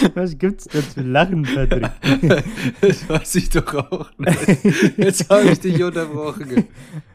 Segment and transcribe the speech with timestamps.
[0.14, 1.90] Was gibt's da zu lachen, Patrick?
[2.80, 4.98] das weiß ich doch auch nicht.
[4.98, 6.64] Jetzt habe ich dich unterbrochen.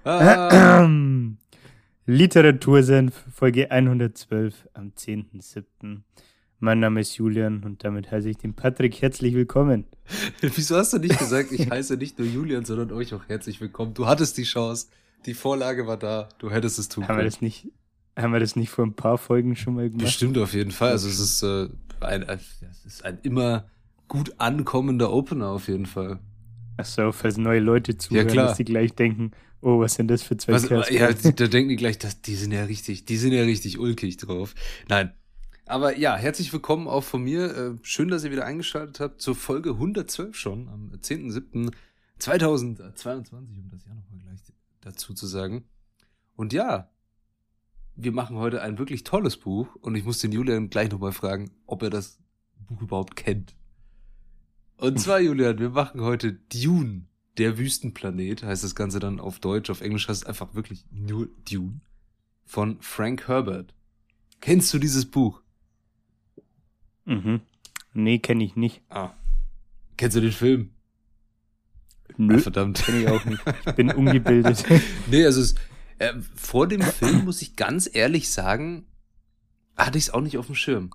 [0.03, 0.87] Ah.
[2.05, 6.03] Literatursenf, Folge 112 am 10.07.
[6.59, 9.85] Mein Name ist Julian und damit heiße ich den Patrick herzlich willkommen.
[10.41, 13.93] Wieso hast du nicht gesagt, ich heiße nicht nur Julian, sondern euch auch herzlich willkommen?
[13.93, 14.87] Du hattest die Chance,
[15.25, 17.29] die Vorlage war da, du hättest es tun Haben wir können.
[17.29, 17.67] das nicht,
[18.15, 20.05] haben wir das nicht vor ein paar Folgen schon mal gemacht?
[20.05, 20.91] Bestimmt auf jeden Fall.
[20.91, 21.67] Also es ist, äh,
[22.01, 23.69] ein, es ist ein immer
[24.07, 26.19] gut ankommender Opener auf jeden Fall.
[26.77, 28.47] Ach so, falls neue Leute zuhören, klar.
[28.47, 29.31] dass die gleich denken,
[29.61, 32.51] oh, was sind das für zwei Was, ja, da denken die gleich, dass die sind
[32.51, 34.53] ja richtig, die sind ja richtig ulkig drauf.
[34.87, 35.11] Nein.
[35.65, 37.57] Aber ja, herzlich willkommen auch von mir.
[37.57, 43.85] Äh, Schön, dass ihr wieder eingeschaltet habt zur Folge 112 schon, am 10.07.2022, um das
[43.85, 44.39] Jahr nochmal gleich
[44.81, 45.65] dazu zu sagen.
[46.37, 46.89] Und ja,
[47.97, 51.51] wir machen heute ein wirklich tolles Buch und ich muss den Julian gleich nochmal fragen,
[51.65, 52.19] ob er das
[52.67, 53.55] Buch überhaupt kennt.
[54.77, 57.05] Und zwar, Julian, wir machen heute Dune,
[57.37, 59.69] der Wüstenplanet, heißt das Ganze dann auf Deutsch.
[59.71, 61.81] Auf Englisch heißt es einfach wirklich nur Dune.
[62.45, 63.73] Von Frank Herbert.
[64.39, 65.41] Kennst du dieses Buch?
[67.05, 67.41] Mhm.
[67.93, 68.81] Nee, kenne ich nicht.
[68.89, 69.11] Ah.
[69.97, 70.69] Kennst du den Film?
[72.17, 72.77] Nö, Ah, verdammt.
[72.83, 73.41] kenne ich auch nicht.
[73.65, 74.63] Ich bin ungebildet.
[75.09, 75.55] nee, also es,
[75.99, 78.85] äh, vor dem Film muss ich ganz ehrlich sagen,
[79.75, 80.91] hatte ich es auch nicht auf dem Schirm.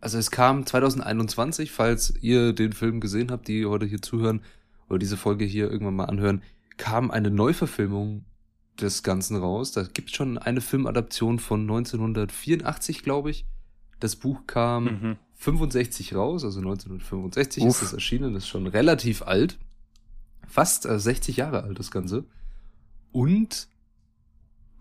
[0.00, 4.42] Also es kam 2021, falls ihr den Film gesehen habt, die heute hier zuhören
[4.88, 6.42] oder diese Folge hier irgendwann mal anhören,
[6.76, 8.24] kam eine Neuverfilmung
[8.80, 9.72] des Ganzen raus.
[9.72, 13.46] Da gibt es schon eine Filmadaption von 1984, glaube ich.
[14.00, 15.16] Das Buch kam mhm.
[15.36, 17.70] 65 raus, also 1965 Uff.
[17.70, 19.58] ist das erschienen, das ist schon relativ alt.
[20.46, 22.24] Fast äh, 60 Jahre alt, das Ganze.
[23.12, 23.68] Und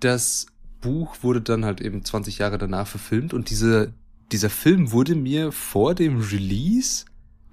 [0.03, 0.47] das
[0.81, 3.93] Buch wurde dann halt eben 20 Jahre danach verfilmt und diese,
[4.31, 7.05] dieser Film wurde mir vor dem Release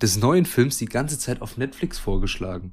[0.03, 2.73] des neuen Films die ganze Zeit auf Netflix vorgeschlagen.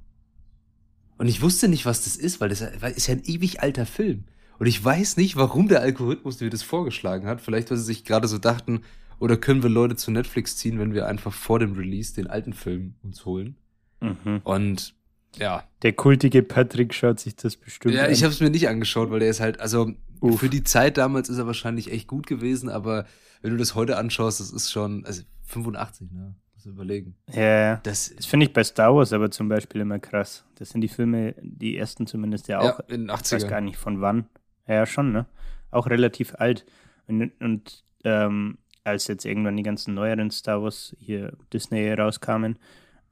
[1.17, 4.25] Und ich wusste nicht, was das ist, weil das ist ja ein ewig alter Film.
[4.59, 7.41] Und ich weiß nicht, warum der Algorithmus mir das vorgeschlagen hat.
[7.41, 8.81] Vielleicht, weil sie sich gerade so dachten,
[9.19, 12.53] oder können wir Leute zu Netflix ziehen, wenn wir einfach vor dem Release den alten
[12.53, 13.57] Film uns holen.
[13.99, 14.41] Mhm.
[14.43, 14.95] Und
[15.39, 18.11] ja, Der kultige Patrick schaut sich das bestimmt ja, an.
[18.11, 20.39] ich habe es mir nicht angeschaut, weil der ist halt, also Uff.
[20.39, 23.05] für die Zeit damals ist er wahrscheinlich echt gut gewesen, aber
[23.41, 26.35] wenn du das heute anschaust, das ist schon, also 85, ne?
[26.55, 27.15] Muss überlegen.
[27.31, 27.75] ja, ja.
[27.83, 30.43] Das Das finde ich bei Star Wars aber zum Beispiel immer krass.
[30.55, 33.59] Das sind die Filme, die ersten zumindest ja ja, auch, in den ich weiß gar
[33.59, 33.61] 80ern.
[33.61, 34.25] nicht von wann.
[34.67, 35.27] Ja, schon, ne?
[35.69, 36.65] Auch relativ alt.
[37.07, 42.57] Und, und ähm, als jetzt irgendwann die ganzen neueren Star Wars hier Disney rauskamen,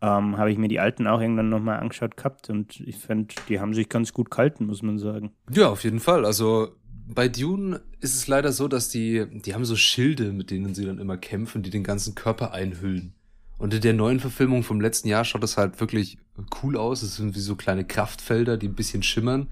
[0.01, 3.59] ähm, habe ich mir die alten auch irgendwann nochmal angeschaut gehabt und ich fand, die
[3.59, 5.31] haben sich ganz gut gehalten, muss man sagen.
[5.51, 6.25] Ja, auf jeden Fall.
[6.25, 6.69] Also
[7.07, 10.85] bei Dune ist es leider so, dass die, die haben so Schilde, mit denen sie
[10.85, 13.13] dann immer kämpfen, die den ganzen Körper einhüllen.
[13.57, 16.17] Und in der neuen Verfilmung vom letzten Jahr schaut das halt wirklich
[16.61, 17.03] cool aus.
[17.03, 19.47] Es sind wie so kleine Kraftfelder, die ein bisschen schimmern.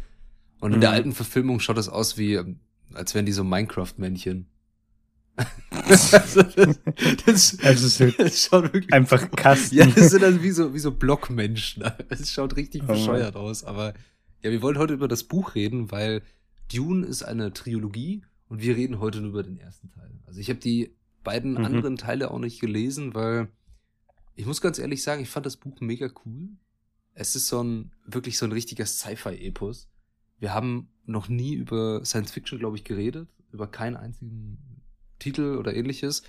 [0.60, 0.96] Und in der Mhm.
[0.96, 2.60] alten Verfilmung schaut das aus wie, ähm,
[2.94, 4.48] als wären die so Minecraft-Männchen.
[5.72, 6.44] Also
[7.26, 9.76] das, das, Also so das schaut wirklich einfach Kasten.
[9.76, 11.84] ja, das sind dann wie so, wie so Blockmenschen.
[12.10, 13.64] Es schaut richtig Oh bescheuert aus.
[13.64, 13.94] Aber
[14.42, 16.22] ja, wir wollen heute über das Buch reden, weil
[16.74, 20.12] Dune ist eine Trilogie und wir reden heute nur über den ersten Teil.
[20.26, 21.66] Also ich habe die beiden Mhm.
[21.66, 23.48] anderen Teile auch nicht gelesen, weil
[24.36, 26.50] ich muss ganz ehrlich sagen, ich fand das Buch mega cool.
[27.14, 29.88] Es ist so ein, wirklich so ein richtiger Sci-Fi-Epos.
[30.40, 34.58] Wir haben noch nie über Science Fiction, glaube ich, geredet, über keinen einzigen
[35.24, 36.24] Titel oder ähnliches.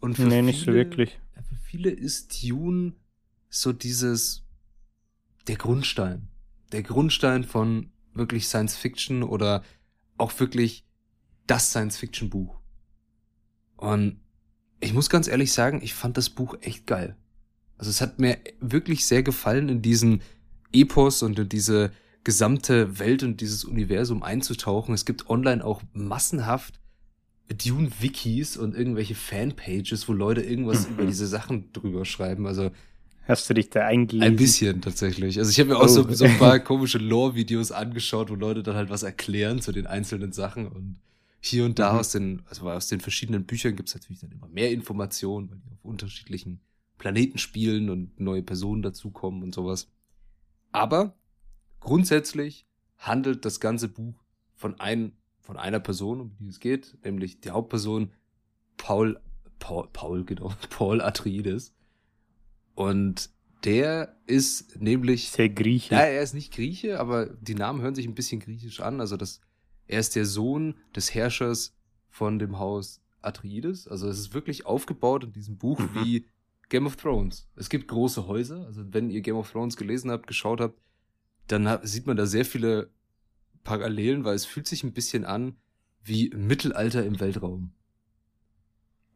[0.00, 1.18] Und für nee, nicht so viele- wirklich.
[1.48, 2.92] für viele ist Dune
[3.48, 4.44] so dieses,
[5.48, 6.28] der Grundstein.
[6.72, 9.62] Der Grundstein von wirklich Science Fiction oder
[10.18, 10.84] auch wirklich
[11.46, 12.58] das Science Fiction Buch.
[13.76, 14.20] Und
[14.80, 17.16] ich muss ganz ehrlich sagen, ich fand das Buch echt geil.
[17.78, 20.22] Also es hat mir wirklich sehr gefallen, in diesen
[20.72, 21.92] Epos und in diese
[22.24, 24.94] gesamte Welt und dieses Universum einzutauchen.
[24.94, 26.80] Es gibt online auch massenhaft
[27.54, 30.94] Dune-Wikis und irgendwelche Fanpages, wo Leute irgendwas Mhm.
[30.94, 32.46] über diese Sachen drüber schreiben.
[32.46, 32.70] Also
[33.28, 34.32] Hast du dich da eingelesen?
[34.32, 35.38] ein bisschen tatsächlich.
[35.38, 35.88] Also ich habe mir auch Oh.
[35.88, 39.86] so, so ein paar komische Lore-Videos angeschaut, wo Leute dann halt was erklären zu den
[39.86, 41.00] einzelnen Sachen und
[41.40, 41.98] hier und da Mhm.
[41.98, 45.70] aus den, also aus den verschiedenen Büchern gibt's natürlich dann immer mehr Informationen, weil die
[45.72, 46.60] auf unterschiedlichen
[46.98, 49.88] Planeten spielen und neue Personen dazukommen und sowas.
[50.72, 51.14] Aber
[51.80, 52.66] grundsätzlich
[52.98, 55.12] handelt das ganze Buch von, ein,
[55.46, 58.10] von einer Person, um die es geht, nämlich die Hauptperson
[58.76, 59.18] Paul,
[59.58, 61.72] Paul, Paul, genau, Paul Atreides.
[62.74, 63.30] Und
[63.64, 65.30] der ist nämlich.
[65.30, 65.94] Sehr Grieche.
[65.94, 69.00] Ja, er ist nicht Grieche, aber die Namen hören sich ein bisschen griechisch an.
[69.00, 69.40] Also das,
[69.86, 71.74] er ist der Sohn des Herrschers
[72.10, 73.88] von dem Haus Atreides.
[73.88, 75.90] Also es ist wirklich aufgebaut in diesem Buch Mhm.
[75.94, 76.26] wie
[76.68, 77.48] Game of Thrones.
[77.56, 78.66] Es gibt große Häuser.
[78.66, 80.78] Also wenn ihr Game of Thrones gelesen habt, geschaut habt,
[81.48, 82.90] dann sieht man da sehr viele
[83.66, 85.56] Parallelen, weil es fühlt sich ein bisschen an
[86.04, 87.72] wie Mittelalter im Weltraum.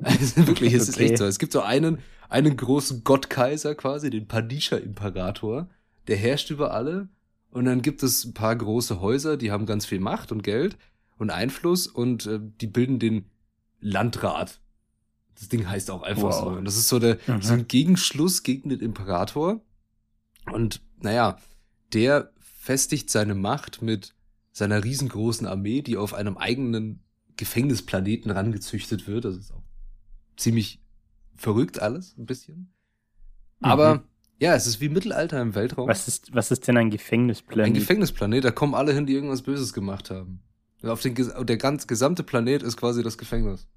[0.03, 1.07] Also wirklich, es ist Okay.
[1.11, 1.25] echt so.
[1.25, 1.99] Es gibt so einen,
[2.31, 5.69] einen großen Gottkaiser quasi, den Padisha-Imperator,
[6.09, 7.09] der herrscht über alle.
[7.51, 10.79] Und dann gibt es ein paar große Häuser, die haben ganz viel Macht und Geld
[11.19, 13.27] und Einfluss und äh, die bilden den
[13.81, 14.61] Landrat.
[15.39, 16.41] Das Ding heißt auch einfach Wow.
[16.41, 16.47] so.
[16.47, 17.43] Und das ist so, der, Mhm.
[17.43, 19.61] so ein Gegenschluss gegen den Imperator.
[20.51, 21.37] Und naja,
[21.93, 24.15] der festigt seine Macht mit
[24.53, 27.03] seiner riesengroßen Armee, die auf einem eigenen
[27.37, 29.25] Gefängnisplaneten rangezüchtet wird.
[29.25, 29.63] Das ist auch
[30.37, 30.83] ziemlich
[31.37, 32.73] verrückt alles, ein bisschen.
[33.61, 34.03] Aber Mhm.
[34.41, 35.89] ja, es ist wie Mittelalter im Weltraum.
[35.89, 37.67] Was ist, was ist denn ein Gefängnisplanet?
[37.67, 40.43] Ein Gefängnisplanet, da kommen alle hin, die irgendwas Böses gemacht haben.
[40.83, 43.69] Auf den, der ganz gesamte Planet ist quasi das Gefängnis.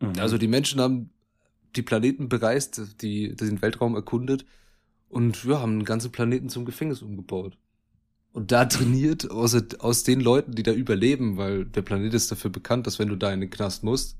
[0.00, 0.14] Mhm.
[0.18, 1.10] Also die Menschen haben
[1.76, 4.46] die Planeten bereist, die, den Weltraum erkundet
[5.08, 7.58] und ja, haben einen ganzen Planeten zum Gefängnis umgebaut.
[8.38, 12.52] Und da trainiert aus, aus den Leuten, die da überleben, weil der Planet ist dafür
[12.52, 14.16] bekannt, dass wenn du da in den Knast musst,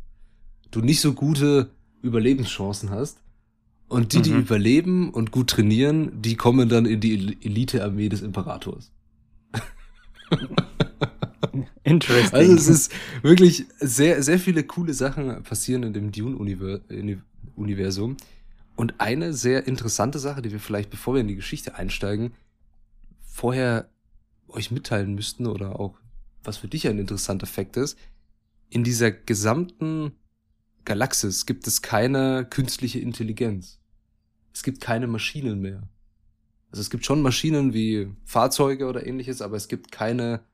[0.73, 1.71] du nicht so gute
[2.03, 3.21] Überlebenschancen hast.
[3.87, 4.41] Und die, die Mhm.
[4.41, 8.91] überleben und gut trainieren, die kommen dann in die El- Elite-Armee des Imperators.
[11.85, 12.35] Interesting.
[12.37, 12.93] Also es ist
[13.23, 18.17] wirklich sehr, sehr viele coole Sachen passieren in dem Dune-Universum.
[18.75, 22.33] Und eine sehr interessante Sache, die wir vielleicht, bevor wir in die Geschichte einsteigen,
[23.25, 23.89] vorher
[24.49, 25.99] euch mitteilen müssten oder auch,
[26.43, 27.99] was für dich ein interessanter Fakt ist,
[28.71, 30.13] in dieser gesamten
[30.85, 33.81] Galaxis gibt es keine künstliche Intelligenz.
[34.53, 35.89] Es gibt keine Maschinen mehr.
[36.71, 40.45] Also es gibt schon Maschinen wie Fahrzeuge oder ähnliches, aber es gibt keine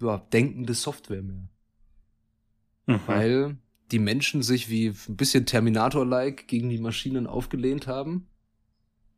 [0.00, 1.48] ja, denkende Software mehr.
[2.86, 3.00] Mhm.
[3.06, 3.56] Weil
[3.90, 8.28] die Menschen sich wie ein bisschen Terminator-like gegen die Maschinen aufgelehnt haben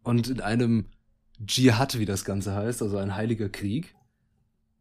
[0.02, 0.87] und in einem
[1.44, 3.94] Dschihad, wie das Ganze heißt, also ein heiliger Krieg,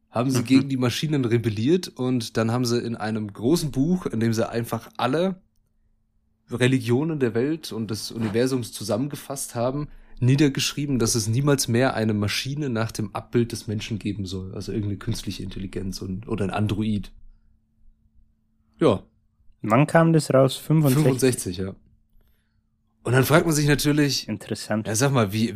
[0.09, 0.45] haben sie Mhm.
[0.45, 4.48] gegen die Maschinen rebelliert und dann haben sie in einem großen Buch, in dem sie
[4.50, 5.42] einfach alle
[6.50, 9.89] Religionen der Welt und des Universums zusammengefasst haben,
[10.19, 14.71] niedergeschrieben, dass es niemals mehr eine Maschine nach dem Abbild des Menschen geben soll, also
[14.71, 17.12] irgendeine künstliche Intelligenz und, oder ein Android.
[18.80, 19.03] Ja,
[19.63, 20.56] Wann kam das raus?
[20.56, 21.03] 65?
[21.03, 21.75] 65, ja.
[23.03, 24.88] Und dann fragt man sich natürlich, Interessant.
[24.88, 25.56] ja, sag mal, wie,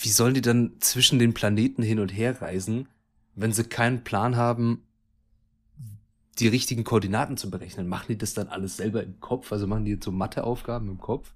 [0.00, 2.88] wie sollen die dann zwischen den Planeten hin und her reisen,
[3.34, 4.82] wenn sie keinen Plan haben,
[6.38, 7.88] die richtigen Koordinaten zu berechnen?
[7.88, 9.50] Machen die das dann alles selber im Kopf?
[9.50, 11.34] Also machen die jetzt so Matheaufgaben im Kopf?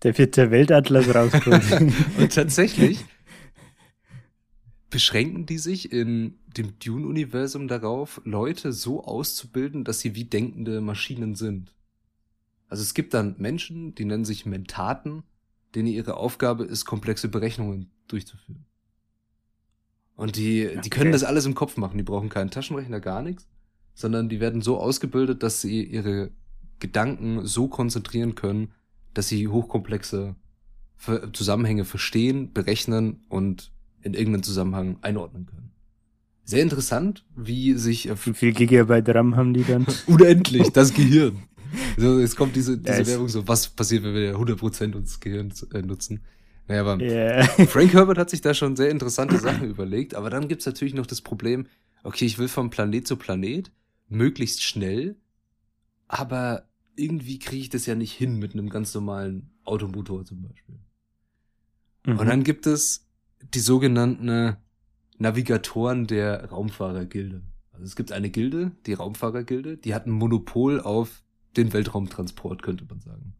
[0.00, 1.64] Da wird der Weltatlas rausgeholt.
[2.18, 3.04] Und tatsächlich
[4.88, 11.34] beschränken die sich in dem Dune-Universum darauf, Leute so auszubilden, dass sie wie denkende Maschinen
[11.34, 11.74] sind.
[12.68, 15.24] Also es gibt dann Menschen, die nennen sich Mentaten,
[15.74, 18.64] denen ihre Aufgabe ist, komplexe Berechnungen durchzuführen.
[20.16, 21.96] Und die, die können das alles im Kopf machen.
[21.96, 23.48] Die brauchen keinen Taschenrechner, gar nichts,
[23.94, 26.30] sondern die werden so ausgebildet, dass sie ihre
[26.78, 28.72] Gedanken so konzentrieren können,
[29.14, 30.36] dass sie hochkomplexe
[31.32, 33.72] Zusammenhänge verstehen, berechnen und
[34.02, 35.70] in irgendeinen Zusammenhang einordnen können.
[36.44, 39.86] Sehr interessant, wie sich äh, Wie viel Gigabyte RAM haben die dann?
[40.06, 41.44] unendlich das Gehirn.
[41.96, 45.20] So, jetzt kommt diese, diese Ja, es- Werbung so, was passiert, wenn wir 100% unseres
[45.20, 46.20] Gehirns äh, nutzen.
[46.68, 47.42] Naja, aber Ja.
[47.66, 51.06] Frank Herbert hat sich da schon sehr interessante Sachen überlegt, aber dann gibt's natürlich noch
[51.06, 51.66] das Problem,
[52.04, 53.70] okay, ich will vom Planet zu Planet,
[54.08, 55.16] möglichst schnell,
[56.08, 60.78] aber irgendwie kriege ich das ja nicht hin mit einem ganz normalen Automotor zum Beispiel.
[62.06, 62.18] Mhm.
[62.18, 63.06] Und dann gibt es
[63.54, 64.56] die sogenannten
[65.18, 67.42] Navigatoren der Raumfahrergilde.
[67.72, 71.22] Also es gibt eine Gilde, die Raumfahrergilde, die hat ein Monopol auf
[71.56, 73.34] den Weltraumtransport, könnte man sagen.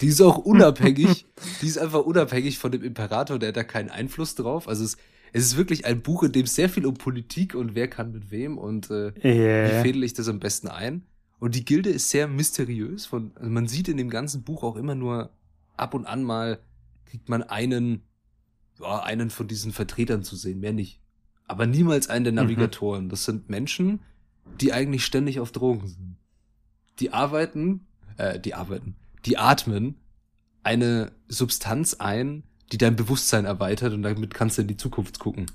[0.00, 1.26] Die ist auch unabhängig,
[1.62, 4.68] die ist einfach unabhängig von dem Imperator, der hat da keinen Einfluss drauf.
[4.68, 4.96] Also es,
[5.32, 8.12] es ist wirklich ein Buch, in dem es sehr viel um Politik und wer kann
[8.12, 9.82] mit wem und äh, wie ja.
[9.82, 11.02] fädel ich das am besten ein?
[11.38, 13.06] Und die Gilde ist sehr mysteriös.
[13.06, 15.30] Von, also man sieht in dem ganzen Buch auch immer nur
[15.76, 16.60] ab und an mal
[17.04, 18.02] kriegt man einen,
[18.80, 21.00] ja, einen von diesen Vertretern zu sehen, mehr nicht.
[21.46, 22.36] Aber niemals einen der Mhm.
[22.36, 23.08] Navigatoren.
[23.08, 24.00] Das sind Menschen,
[24.60, 26.16] die eigentlich ständig auf Drogen sind.
[26.98, 27.86] Die arbeiten,
[28.16, 29.96] äh, die arbeiten, die atmen
[30.62, 35.46] eine Substanz ein, die dein Bewusstsein erweitert und damit kannst du in die Zukunft gucken.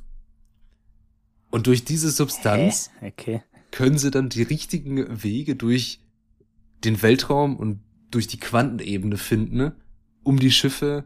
[1.49, 3.07] Und durch diese Substanz Hä?
[3.07, 3.43] Okay.
[3.71, 5.99] können sie dann die richtigen Wege durch
[6.83, 9.75] den Weltraum und durch die Quantenebene finden, ne,
[10.23, 11.05] um die Schiffe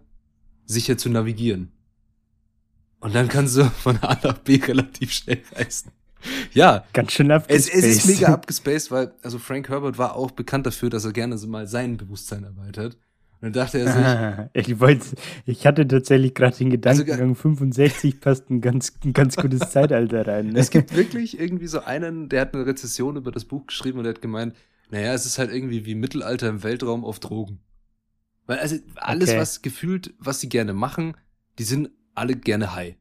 [0.65, 1.71] sicher zu navigieren.
[2.99, 5.91] Und dann kannst du von A nach B relativ schnell reisen.
[6.53, 7.74] Ja, Ganz schön es, abgespaced.
[7.74, 11.38] es ist mega abgespaced, weil also Frank Herbert war auch bekannt dafür, dass er gerne
[11.38, 12.98] so mal sein Bewusstsein erweitert.
[13.41, 15.05] Und dann dachte er sich, ich, wollte,
[15.46, 20.50] ich hatte tatsächlich gerade den Gedankengang, 65 passt ein ganz, ein ganz gutes Zeitalter rein.
[20.50, 20.60] Ne?
[20.60, 24.05] Es gibt wirklich irgendwie so einen, der hat eine Rezession über das Buch geschrieben und
[24.05, 24.55] der hat gemeint,
[24.89, 27.60] naja, es ist halt irgendwie wie Mittelalter im Weltraum auf Drogen.
[28.48, 29.39] Weil also alles, Okay.
[29.39, 31.15] was gefühlt, was sie gerne machen,
[31.60, 32.96] die sind alle gerne high.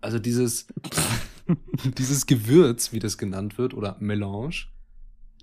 [0.00, 0.66] Also dieses,
[1.98, 4.66] dieses Gewürz, wie das genannt wird, oder Melange,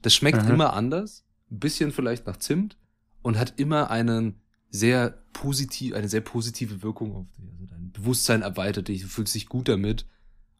[0.02, 0.50] das schmeckt Aha.
[0.50, 2.78] immer anders, ein bisschen vielleicht nach Zimt
[3.22, 7.46] und hat immer einen sehr positiv, eine sehr positive Wirkung auf dich.
[7.52, 10.06] Also dein Bewusstsein erweitert dich, du fühlst dich gut damit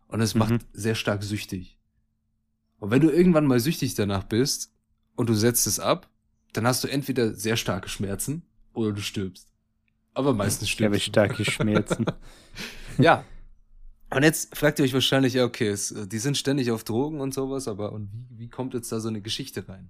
[0.08, 0.40] und es Mhm.
[0.40, 1.78] macht sehr stark süchtig.
[2.80, 4.72] Und wenn du irgendwann mal süchtig danach bist
[5.16, 6.10] und du setzt es ab,
[6.54, 9.52] dann hast du entweder sehr starke Schmerzen oder du stirbst.
[10.14, 11.12] Aber meistens Ich habe stirbst du.
[11.12, 12.06] starke Schmerzen.
[12.98, 13.24] Ja.
[14.10, 17.20] Und jetzt fragt ihr euch wahrscheinlich, ja, okay, es, äh, die sind ständig auf Drogen
[17.20, 19.90] und sowas, aber und wie, wie kommt jetzt da so eine Geschichte rein?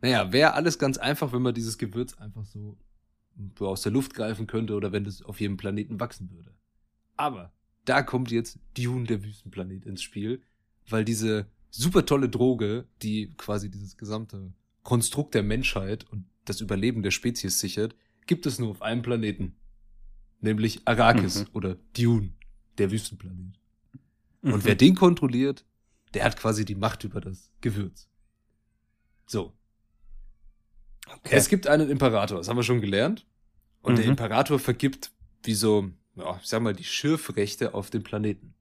[0.00, 2.78] Naja, wäre alles ganz einfach, wenn man dieses Gewürz einfach so,
[3.58, 6.52] so aus der Luft greifen könnte oder wenn es auf jedem Planeten wachsen würde.
[7.16, 7.52] Aber
[7.84, 10.40] da kommt jetzt Dune, der Wüstenplanet, ins Spiel,
[10.88, 14.52] weil diese super tolle Droge, die quasi dieses gesamte
[14.84, 17.96] Konstrukt der Menschheit und das Überleben der Spezies sichert,
[18.26, 19.56] gibt es nur auf einem Planeten.
[20.40, 21.46] Nämlich Arrakis Mhm.
[21.54, 22.30] oder Dune,
[22.78, 23.58] der Wüstenplanet.
[24.42, 24.64] Und Mhm.
[24.64, 25.64] wer den kontrolliert,
[26.14, 28.08] der hat quasi die Macht über das Gewürz.
[29.26, 29.52] So.
[31.06, 31.34] Okay.
[31.36, 33.26] Es gibt einen Imperator, das haben wir schon gelernt.
[33.82, 34.12] Und der Mhm.
[34.12, 35.10] Imperator vergibt
[35.42, 38.54] wie so, ja, ich sag mal, die Schürfrechte auf dem Planeten.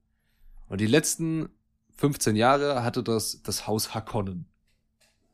[0.67, 1.50] Und die letzten
[1.97, 4.45] 15 Jahre hatte das das Haus Harkonnen.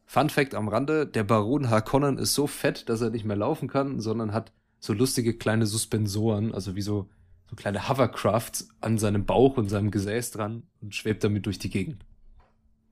[0.05, 3.67] Fun Fact am Rande, der Baron Harkonnen ist so fett, dass er nicht mehr laufen
[3.67, 7.09] kann, sondern hat so lustige kleine Suspensoren, also wie so,
[7.53, 11.69] so kleine Hovercrafts an seinem Bauch und seinem Gesäß dran und schwebt damit durch die
[11.69, 12.03] Gegend.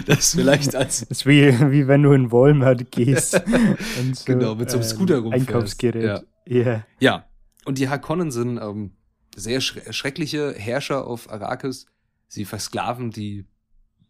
[0.06, 3.34] das ist vielleicht als Das ist wie, wie wenn du in Walmart gehst.
[4.00, 5.48] und so, Genau, mit so einem äh, Scooter rumfährst.
[5.48, 6.24] Einkaufsgerät.
[6.46, 6.84] Ja.
[6.98, 7.26] Ja,
[7.64, 8.92] und die Harkonnen sind ähm,
[9.36, 11.86] sehr schre schreckliche Herrscher auf Arrakis.
[12.28, 13.46] Sie versklaven die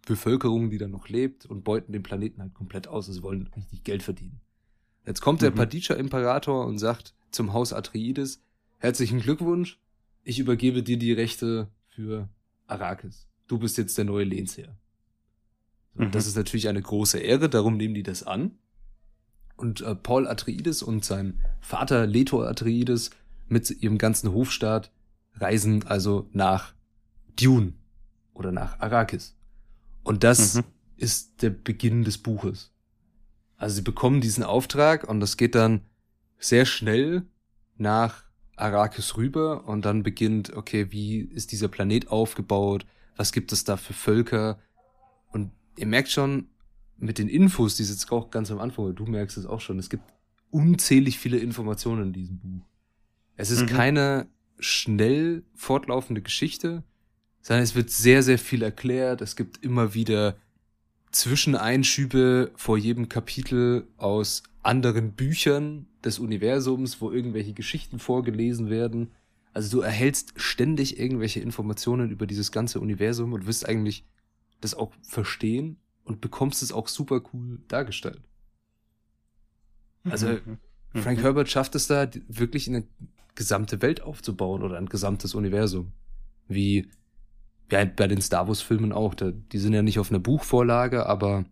[0.06, 3.06] Bevölkerung, die da noch lebt, und beuten den Planeten halt komplett aus.
[3.06, 4.40] Sie wollen richtig Geld verdienen.
[5.06, 5.56] Jetzt kommt der Mhm.
[5.56, 8.42] Padischa-Imperator und sagt zum Haus Atreides,
[8.78, 9.78] herzlichen Glückwunsch,
[10.22, 12.28] ich übergebe dir die Rechte für
[12.66, 13.26] Arrakis.
[13.46, 14.76] Du bist jetzt der neue Lehnsherr.
[15.94, 16.10] So, Mhm.
[16.12, 18.52] Das ist natürlich eine große Ehre, darum nehmen die das an.
[19.56, 23.10] Und äh, Paul Atreides und sein Vater Leto Atreides
[23.48, 24.90] mit ihrem ganzen Hofstaat
[25.34, 26.74] reisen also nach
[27.38, 27.72] Dune
[28.34, 29.36] oder nach Arrakis.
[30.04, 30.64] Und das Mhm.
[30.96, 32.72] ist der Beginn des Buches.
[33.56, 35.82] Also sie bekommen diesen Auftrag und das geht dann
[36.40, 37.26] sehr schnell
[37.76, 38.24] nach
[38.56, 42.84] Arrakis rüber und dann beginnt, okay, wie ist dieser Planet aufgebaut?
[43.16, 44.58] Was gibt es da für Völker?
[45.30, 46.48] Und ihr merkt schon,
[46.98, 49.88] mit den Infos, die jetzt auch ganz am Anfang, du merkst es auch schon, es
[49.88, 50.04] gibt
[50.50, 52.66] unzählig viele Informationen in diesem Buch.
[53.36, 53.66] Es ist Mhm.
[53.68, 54.26] keine
[54.58, 56.84] schnell fortlaufende Geschichte,
[57.40, 59.22] sondern es wird sehr, sehr viel erklärt.
[59.22, 60.36] Es gibt immer wieder
[61.10, 69.12] Zwischeneinschübe vor jedem Kapitel aus anderen Büchern des Universums, wo irgendwelche Geschichten vorgelesen werden.
[69.52, 74.04] Also du erhältst ständig irgendwelche Informationen über dieses ganze Universum und wirst eigentlich
[74.60, 78.22] das auch verstehen und bekommst es auch super cool dargestellt.
[80.04, 80.58] Also Mhm.
[80.94, 81.22] Frank Mhm.
[81.22, 82.84] Herbert schafft es da wirklich eine
[83.34, 85.92] gesamte Welt aufzubauen oder ein gesamtes Universum.
[86.48, 86.90] Wie
[87.70, 89.14] ja, bei den Star Wars Filmen auch.
[89.14, 91.44] Da, die sind ja nicht auf einer Buchvorlage, aber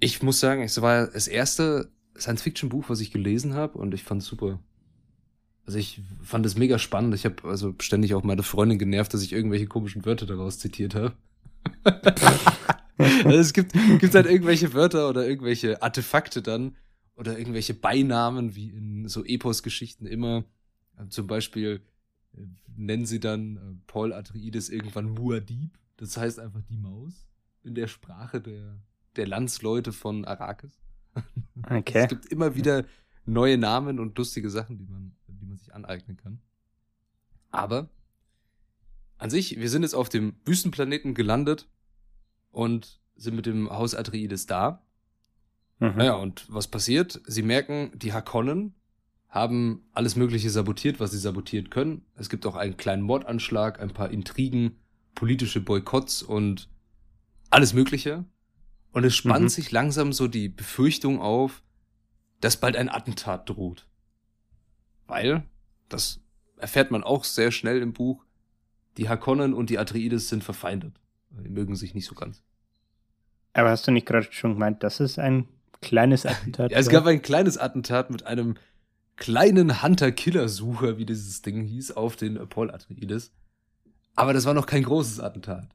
[0.00, 4.22] ich muss sagen, es war das erste Science-Fiction-Buch, was ich gelesen habe und ich fand
[4.22, 4.60] es super.
[5.66, 7.14] Also ich fand es mega spannend.
[7.14, 10.94] Ich habe also ständig auch meine Freundin genervt, dass ich irgendwelche komischen Wörter daraus zitiert
[10.94, 11.14] habe.
[13.24, 16.76] also es gibt, gibt halt irgendwelche Wörter oder irgendwelche Artefakte dann
[17.16, 20.44] oder irgendwelche Beinamen, wie in so Epos-Geschichten immer.
[21.08, 21.82] Zum Beispiel
[22.36, 22.42] äh,
[22.76, 25.70] nennen sie dann äh, Paul Atreides irgendwann Muad'Dib.
[25.96, 27.26] Das heißt einfach die Maus
[27.64, 28.78] in der Sprache der,
[29.16, 30.78] der Landsleute von Arrakis.
[31.68, 32.02] Okay.
[32.02, 32.84] Es gibt immer wieder
[33.24, 36.38] neue Namen und lustige Sachen, die man, die man sich aneignen kann.
[37.50, 37.88] Aber
[39.18, 41.68] an sich, wir sind jetzt auf dem Wüstenplaneten gelandet
[42.52, 44.82] und sind mit dem Haus Atreides da.
[45.78, 45.94] Mhm.
[45.96, 47.20] Naja, und was passiert?
[47.26, 48.74] Sie merken, die Hakonnen
[49.28, 52.04] haben alles Mögliche sabotiert, was sie sabotiert können.
[52.14, 54.78] Es gibt auch einen kleinen Mordanschlag, ein paar Intrigen,
[55.14, 56.68] politische Boykotts und
[57.50, 58.24] alles Mögliche.
[58.96, 59.48] Und es spannt Mhm.
[59.50, 61.62] sich langsam so die Befürchtung auf,
[62.40, 63.86] dass bald ein Attentat droht.
[65.06, 65.44] Weil,
[65.90, 66.20] das
[66.56, 68.24] erfährt man auch sehr schnell im Buch,
[68.96, 70.98] die Hakonnen und die Atreides sind verfeindet.
[71.28, 72.42] Die mögen sich nicht so ganz.
[73.52, 75.46] Aber hast du nicht gerade schon gemeint, dass es ein
[75.82, 78.56] kleines Attentat Ja, es gab ein kleines Attentat mit einem
[79.16, 83.30] kleinen Hunter-Killer-Sucher, wie dieses Ding hieß, auf den Paul Atreides.
[84.14, 85.68] Aber das war noch kein großes Attentat.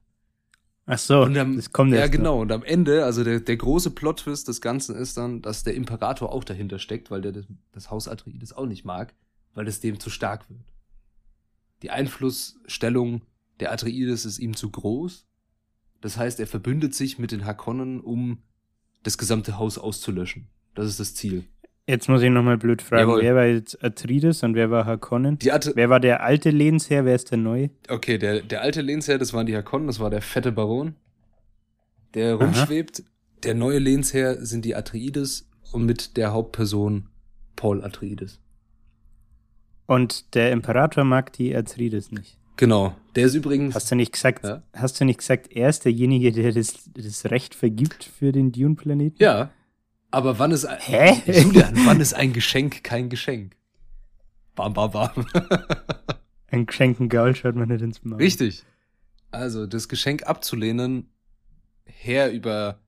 [0.86, 2.18] Ach so, Und am, das kommt ja, erst noch.
[2.18, 2.40] genau.
[2.40, 6.32] Und am Ende, also der, der große Plot-Twist des Ganzen ist dann, dass der Imperator
[6.32, 9.14] auch dahinter steckt, weil der das, das Haus Atreides auch nicht mag,
[9.54, 10.60] weil es dem zu stark wird.
[11.82, 13.22] Die Einflussstellung
[13.60, 15.26] der Atreides ist ihm zu groß.
[16.00, 18.42] Das heißt, er verbündet sich mit den Hakonnen, um
[19.04, 20.48] das gesamte Haus auszulöschen.
[20.74, 21.44] Das ist das Ziel.
[21.88, 23.22] Jetzt muss ich nochmal blöd fragen, Jawohl.
[23.22, 24.86] wer war jetzt Atreides und wer war
[25.50, 27.70] At Wer war der alte Lehnsherr, wer ist der neue?
[27.88, 30.94] Okay, der, der alte Lehnsherr, das waren die Hakonnen, das war der fette Baron,
[32.14, 33.02] der rumschwebt.
[33.42, 37.08] Der neue Lehnsherr sind die Atreides und mit der Hauptperson
[37.56, 38.38] Paul Atreides.
[39.86, 42.38] Und der Imperator mag die Atreides nicht.
[42.56, 42.94] Genau.
[43.16, 43.74] Der ist übrigens.
[43.74, 44.62] Hast du nicht gesagt, Ja.
[44.72, 49.16] hast du nicht gesagt, er ist derjenige, der das, das Recht vergibt für den Dune-Planeten?
[49.18, 49.50] ja.
[50.12, 51.22] Aber wann ist ein, Hä?
[51.42, 53.56] Julian, wann ist ein Geschenk kein Geschenk?
[54.54, 55.10] Bam, bam, bam.
[56.48, 58.18] Ein geschenkten Gaul schaut man nicht ins Maul.
[58.18, 58.62] Richtig.
[59.30, 61.08] Also, das Geschenk abzulehnen,
[61.86, 62.78] her über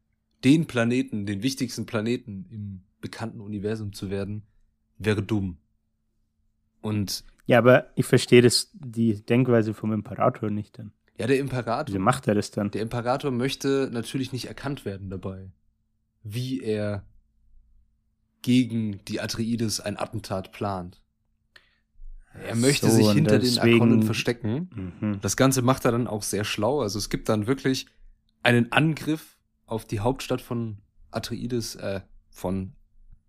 [0.45, 4.43] den Planeten, den wichtigsten Planeten im bekannten Universum zu werden,
[4.99, 5.57] wäre dumm.
[6.83, 10.93] Und Ja, aber ich verstehe das, die Denkweise vom Imperator nicht dann.
[11.19, 12.71] ja, der Imperator, Wieso macht er das dann?
[12.71, 15.51] der Imperator möchte natürlich nicht erkannt werden dabei,
[16.23, 17.07] wie er
[18.45, 21.01] gegen die Atreides ein Attentat plant.
[22.47, 24.93] Er möchte So, sich hinter deswegen- den Akonnen verstecken.
[25.01, 25.21] Mhm.
[25.23, 26.83] Das Ganze macht er dann auch sehr schlau.
[26.83, 27.87] Also es gibt dann wirklich
[28.43, 30.79] einen Angriff auf die Hauptstadt von
[31.11, 32.75] Atreides, äh, von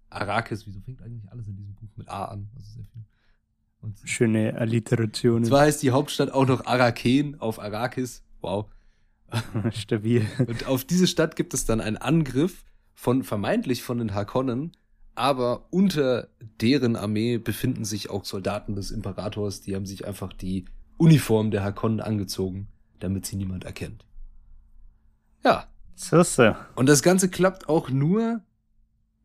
[0.10, 0.68] Arrakis.
[0.68, 2.50] Wieso fängt eigentlich alles in diesem Buch mit A an?
[2.56, 3.06] Also sehr viel.
[3.82, 5.46] Und Schöne Alliterationen.
[5.46, 8.24] zwar heißt die Hauptstadt auch noch Araken auf Arrakis.
[8.42, 8.66] Wow.
[9.72, 10.26] Stabil.
[10.46, 14.72] Und auf diese Stadt gibt es dann einen Angriff von vermeintlich von den Harkonnen,
[15.16, 16.28] aber unter
[16.62, 20.66] deren Armee befinden sich auch Soldaten des Imperators, die haben sich einfach die
[20.98, 22.68] Uniform der Harkonnen angezogen,
[23.00, 24.06] damit sie niemand erkennt.
[25.44, 26.56] Ja, so.
[26.76, 28.42] und das Ganze klappt auch nur,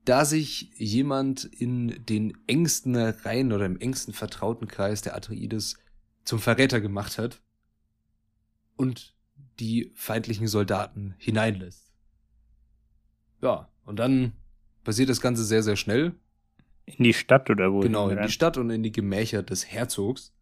[0.05, 5.77] da sich jemand in den engsten Reihen oder im engsten Vertrautenkreis der Atreides
[6.25, 7.43] zum Verräter gemacht hat
[8.77, 9.15] und
[9.59, 11.93] die feindlichen Soldaten hineinlässt.
[13.43, 14.33] Ja, und dann
[14.85, 16.15] passiert das Ganze sehr, sehr schnell.
[16.87, 17.81] In die Stadt oder wo?
[17.81, 20.33] Genau, in die Stadt und in die Gemächer des Herzogs.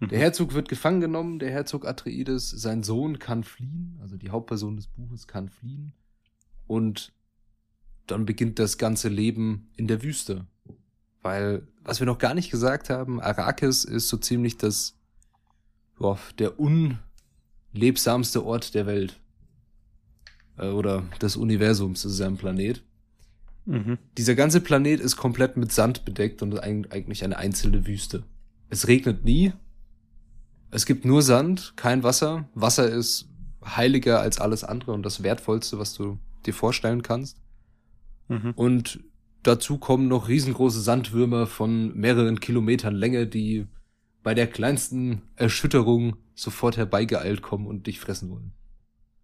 [0.00, 0.08] Mhm.
[0.08, 2.50] Der Herzog wird gefangen genommen, der Herzog Atreides.
[2.50, 5.92] Sein Sohn kann fliehen, also die Hauptperson des Buches kann fliehen.
[6.66, 7.12] Und
[8.06, 10.46] dann beginnt das ganze Leben in der Wüste.
[11.22, 14.96] Weil, was wir noch gar nicht gesagt haben, Arrakis ist so ziemlich das,
[15.96, 16.54] boah, der
[17.72, 19.18] unlebsamste Ort der Welt.
[20.56, 22.82] Äh, Oder des Universums, das ist ja ein Planet.
[23.68, 23.98] Mhm.
[24.16, 28.24] Dieser ganze Planet ist komplett mit Sand bedeckt und eigentlich eine einzelne Wüste.
[28.70, 29.52] Es regnet nie.
[30.70, 32.48] Es gibt nur Sand, kein Wasser.
[32.54, 33.28] Wasser ist
[33.64, 37.42] heiliger als alles andere und das wertvollste, was du dir vorstellen kannst.
[38.28, 38.52] Mhm.
[38.56, 39.00] Und
[39.42, 43.66] dazu kommen noch riesengroße Sandwürmer von mehreren Kilometern Länge, die
[44.22, 48.52] bei der kleinsten Erschütterung sofort herbeigeeilt kommen und dich fressen wollen.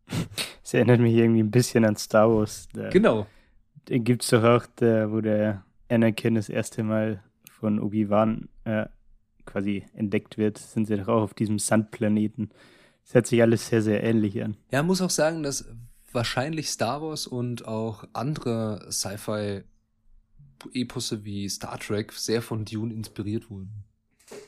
[0.62, 2.68] Das erinnert mich irgendwie ein bisschen an Star Wars.
[2.72, 2.88] Da,
[3.86, 3.98] Genau.
[3.98, 8.86] da gibt's doch auch, der, wo der Anakin das erste Mal von Obi-Wan äh,
[9.44, 12.50] quasi entdeckt wird, sind sie doch auch auf diesem Sandplaneten.
[13.04, 14.56] Das hört sich alles sehr, sehr ähnlich an.
[14.70, 15.66] Ja, muss auch sagen, dass
[16.12, 19.64] wahrscheinlich Star Wars und auch andere Sci-Fi-Eposse
[21.24, 23.84] wie Star Trek sehr von Dune inspiriert wurden.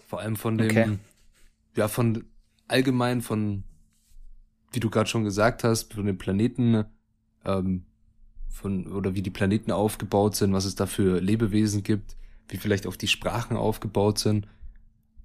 [0.06, 0.98] Vor allem von dem, Okay.
[1.76, 2.24] ja, von
[2.68, 3.64] allgemein von,
[4.72, 6.84] wie du gerade schon gesagt hast, von den Planeten,
[7.44, 7.84] ähm,
[8.56, 12.16] von, oder wie die Planeten aufgebaut sind, was es da für Lebewesen gibt,
[12.48, 14.48] wie vielleicht auch die Sprachen aufgebaut sind.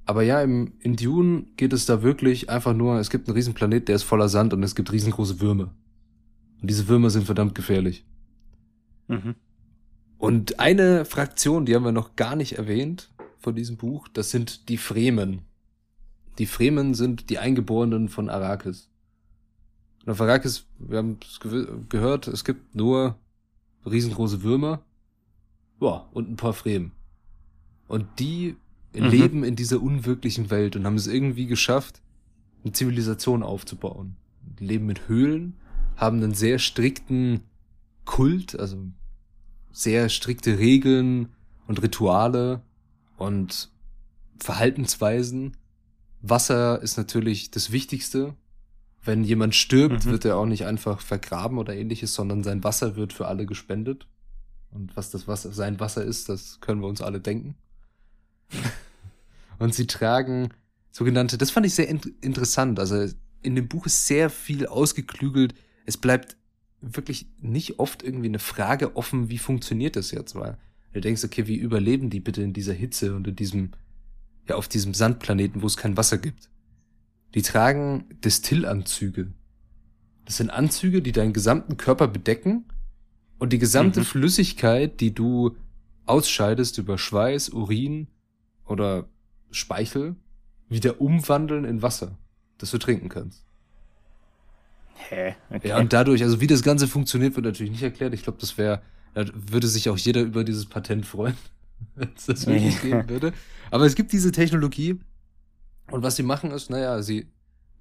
[0.06, 3.54] Aber ja, im, in Dune geht es da wirklich einfach nur, es gibt einen riesen
[3.54, 5.74] Planet, der ist voller Sand und es gibt riesengroße Würmer.
[6.62, 8.06] Und diese Würmer sind verdammt gefährlich.
[9.08, 9.36] Mhm.
[10.18, 14.70] Und eine Fraktion, die haben wir noch gar nicht erwähnt von diesem Buch, das sind
[14.70, 15.44] die Fremen.
[16.38, 18.90] Die Fremen sind die Eingeborenen von Arrakis.
[20.06, 21.40] Und auf Arrakis, wir haben es
[21.90, 23.18] gehört, es gibt nur
[23.86, 24.82] riesengroße Würmer,
[25.80, 26.92] ja, und ein paar Fremen.
[27.88, 28.56] Und die
[28.94, 29.10] Mhm.
[29.10, 32.02] leben in dieser unwirklichen Welt und haben es irgendwie geschafft,
[32.64, 34.16] eine Zivilisation aufzubauen.
[34.60, 35.56] Die leben in Höhlen,
[35.96, 37.42] haben einen sehr strikten
[38.06, 38.78] Kult, also
[39.72, 41.30] sehr strikte Regeln
[41.68, 42.62] und Rituale
[43.18, 43.72] und
[44.40, 45.56] Verhaltensweisen.
[46.22, 48.36] Wasser ist natürlich das Wichtigste.
[49.04, 50.12] Wenn jemand stirbt, Mhm.
[50.12, 54.08] wird er auch nicht einfach vergraben oder ähnliches, sondern sein Wasser wird für alle gespendet.
[54.70, 57.56] Und was das Wasser, sein Wasser ist, das können wir uns alle denken.
[59.60, 60.50] Und sie tragen
[60.92, 62.80] sogenannte, das fand ich sehr in interessant.
[62.80, 63.08] Also
[63.42, 65.54] in dem Buch ist sehr viel ausgeklügelt.
[65.86, 66.38] Es bleibt
[66.82, 70.58] wirklich nicht oft irgendwie eine Frage offen, wie funktioniert das jetzt, weil
[70.94, 73.72] du denkst, okay, wie überleben die bitte in dieser Hitze und in diesem,
[74.48, 76.50] ja, auf diesem Sandplaneten, wo es kein Wasser gibt.
[77.34, 79.32] Die tragen Destillanzüge.
[80.26, 82.66] Das sind Anzüge, die deinen gesamten Körper bedecken
[83.40, 84.06] und die gesamte Mhm.
[84.06, 85.56] Flüssigkeit, die du
[86.06, 88.08] ausscheidest über Schweiß, Urin
[88.66, 89.08] oder
[89.52, 90.16] Speichel,
[90.70, 92.18] wieder umwandeln in Wasser,
[92.58, 93.46] das du trinken kannst.
[95.10, 95.36] Hä?
[95.50, 95.70] Okay.
[95.70, 98.14] Ja, und dadurch, also wie das Ganze funktioniert, wird natürlich nicht erklärt.
[98.14, 98.82] Ich glaube, das wäre,
[99.14, 101.36] da würde sich auch jeder über dieses Patent freuen,
[101.96, 103.34] wenn es das wirklich geben würde.
[103.72, 105.00] Aber es gibt diese Technologie
[105.92, 107.28] und was sie machen ist, naja, sie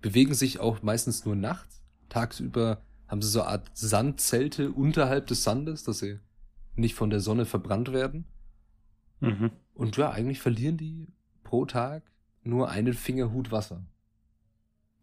[0.00, 1.82] bewegen sich auch meistens nur nachts.
[2.08, 6.18] Tagsüber haben sie so eine Art Sandzelte unterhalb des Sandes, dass sie
[6.76, 8.24] nicht von der Sonne verbrannt werden.
[9.20, 9.50] mhm.
[9.74, 11.08] Und ja, eigentlich verlieren die
[11.42, 12.02] pro Tag
[12.42, 13.84] nur einen Fingerhut Wasser.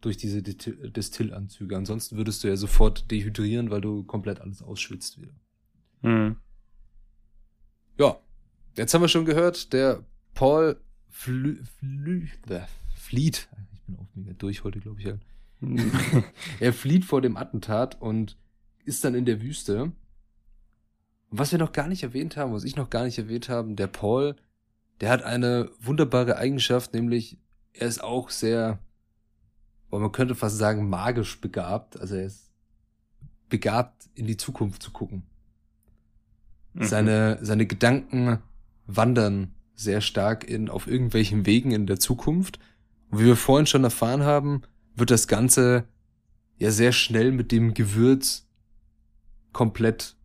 [0.01, 1.75] Durch diese Destillanzüge.
[1.75, 5.33] Ansonsten würdest du ja sofort dehydrieren, weil du komplett alles ausschwitzt wieder.
[6.03, 6.37] Mhm.
[7.97, 8.19] Ja,
[8.75, 10.03] jetzt haben wir schon gehört, der
[10.35, 12.61] Paul Flü Flü äh,
[13.07, 13.47] flieht.
[13.73, 15.07] Ich bin auch mega durch heute, glaube ich.
[15.07, 15.17] Ja.
[16.59, 18.37] Er flieht vor dem Attentat und
[18.85, 19.91] ist dann in der Wüste.
[21.29, 23.87] Was wir noch gar nicht erwähnt haben, was ich noch gar nicht erwähnt habe, der
[23.87, 24.35] Paul,
[25.01, 27.37] der hat eine wunderbare Eigenschaft, nämlich
[27.73, 28.79] er ist auch sehr,
[29.89, 31.99] oh, man könnte fast sagen, magisch begabt.
[31.99, 32.51] Also er ist
[33.49, 35.23] begabt, in die Zukunft zu gucken.
[36.73, 36.83] Mhm.
[36.83, 38.39] Seine, seine Gedanken
[38.85, 42.59] wandern sehr stark in, auf irgendwelchen Wegen in der Zukunft.
[43.09, 44.61] Und wie wir vorhin schon erfahren haben,
[44.95, 45.85] wird das Ganze
[46.57, 48.47] ja sehr schnell mit dem Gewürz
[49.53, 50.15] komplett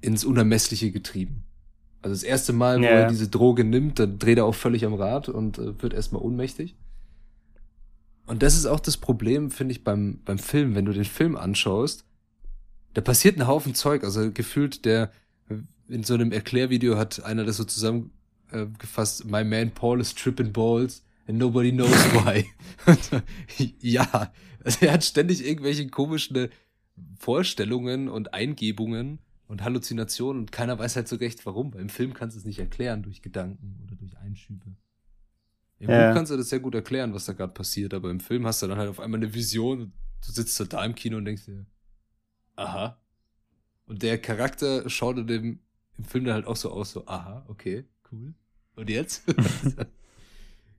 [0.00, 1.44] ins Unermessliche getrieben.
[2.02, 2.90] Also das erste Mal, wo Ja.
[2.90, 6.22] er diese Droge nimmt, dann dreht er auch völlig am Rad und äh, wird erstmal
[6.22, 6.76] ohnmächtig.
[8.26, 10.74] Und das ist auch das Problem, finde ich, beim, beim Film.
[10.74, 12.04] Wenn du den Film anschaust,
[12.94, 14.04] da passiert ein Haufen Zeug.
[14.04, 15.10] Also gefühlt der,
[15.88, 21.02] in so einem Erklärvideo hat einer das so zusammengefasst, my man Paul is tripping balls
[21.30, 22.44] and nobody knows why.
[23.80, 24.32] ja,
[24.64, 26.48] also er hat ständig irgendwelche komischen
[27.18, 31.72] Vorstellungen und Eingebungen und Halluzinationen und keiner weiß halt so recht warum.
[31.72, 34.76] Weil im Film kannst du es nicht erklären durch Gedanken oder durch Einschübe.
[35.78, 36.08] Im Ja.
[36.08, 38.62] Buch kannst du das sehr gut erklären, was da gerade passiert, aber im Film hast
[38.62, 39.92] du dann halt auf einmal eine Vision und
[40.26, 41.64] du sitzt da im Kino und denkst dir,
[42.56, 43.00] aha.
[43.86, 45.60] Und der Charakter schaut in dem,
[45.96, 48.34] im Film dann halt auch so aus, so, aha, okay, cool.
[48.74, 49.22] Und jetzt?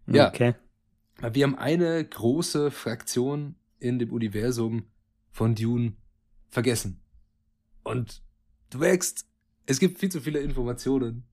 [0.08, 0.30] Ja.
[0.30, 0.56] Okay.
[1.32, 4.86] Wir haben eine große Fraktion in dem Universum
[5.30, 5.94] von Dune
[6.50, 7.00] vergessen.
[7.84, 8.22] Und
[8.70, 9.26] du merkst,
[9.66, 11.24] es gibt viel zu viele Informationen,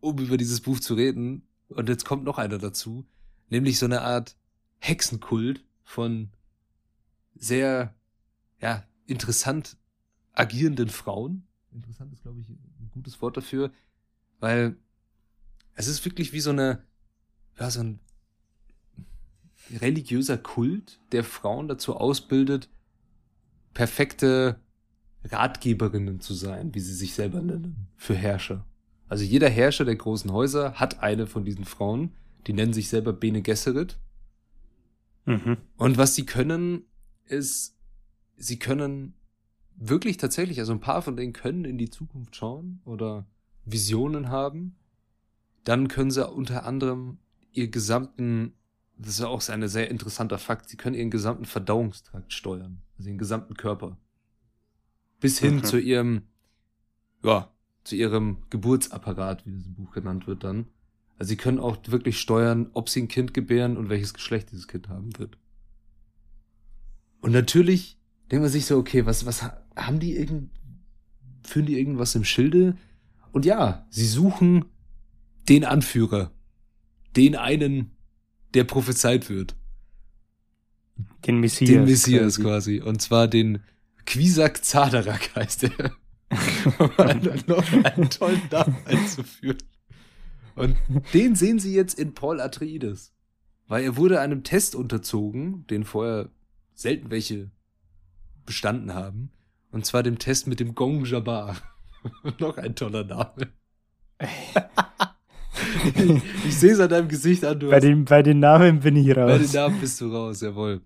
[0.00, 1.46] um über dieses Buch zu reden.
[1.68, 3.06] Und jetzt kommt noch einer dazu,
[3.48, 4.36] nämlich so eine Art
[4.78, 6.30] Hexenkult von
[7.34, 7.94] sehr,
[8.60, 9.76] ja, interessant
[10.32, 11.46] agierenden Frauen.
[11.72, 13.72] Interessant ist, glaube ich, ein gutes Wort dafür,
[14.40, 14.76] weil
[15.74, 16.84] es ist wirklich wie so eine,
[17.58, 18.00] ja, so ein
[19.80, 22.68] religiöser Kult, der Frauen dazu ausbildet,
[23.72, 24.60] perfekte
[25.24, 28.66] Ratgeberinnen zu sein, wie sie sich selber nennen, für Herrscher.
[29.08, 32.12] Also jeder Herrscher der großen Häuser hat eine von diesen Frauen,
[32.46, 33.98] die nennen sich selber Bene Gesserit.
[35.24, 35.56] Mhm.
[35.76, 36.84] Und was sie können,
[37.26, 37.76] ist,
[38.36, 39.14] sie können
[39.76, 43.26] wirklich tatsächlich, also ein paar von denen können in die Zukunft schauen oder
[43.64, 44.76] Visionen haben.
[45.64, 47.18] Dann können sie unter anderem
[47.54, 48.52] ihr gesamten,
[48.98, 53.08] das ist ja auch ein sehr interessanter Fakt, sie können ihren gesamten Verdauungstrakt steuern, also
[53.08, 53.96] ihren gesamten Körper.
[55.20, 55.64] Bis hin Mhm.
[55.64, 56.22] zu ihrem,
[57.22, 57.50] ja,
[57.84, 60.66] zu ihrem Geburtsapparat, wie das im Buch genannt wird dann.
[61.18, 64.68] Also sie können auch wirklich steuern, ob sie ein Kind gebären und welches Geschlecht dieses
[64.68, 65.38] Kind haben wird.
[67.20, 67.98] Und natürlich
[68.30, 70.50] denkt man sich so, okay, was, was ha- haben die irgend,
[71.42, 72.76] führen die irgendwas im Schilde?
[73.32, 74.66] Und ja, sie suchen
[75.48, 76.32] den Anführer.
[77.16, 77.92] Den einen,
[78.54, 79.54] der prophezeit wird.
[81.26, 81.70] Den Messias.
[81.70, 82.78] den Messias quasi.
[82.78, 82.80] quasi.
[82.80, 83.62] Und zwar den
[84.06, 85.92] Quisak Zadarak heißt er.
[86.78, 89.58] um noch einen tollen Namen einzuführen.
[90.54, 90.76] Und
[91.12, 93.12] den sehen Sie jetzt in Paul Atreides.
[93.66, 96.30] Weil er wurde einem Test unterzogen, den vorher
[96.74, 97.50] selten welche
[98.44, 99.30] bestanden haben.
[99.70, 101.56] Und zwar dem Test mit dem Gong Jabbar.
[102.38, 103.48] noch ein toller Name.
[106.46, 107.58] ich, sehe es an deinem Gesicht an.
[107.58, 109.30] Du bei, den, bei den Namen bin ich raus.
[109.30, 110.80] Bei den Namen bist du raus, jawohl.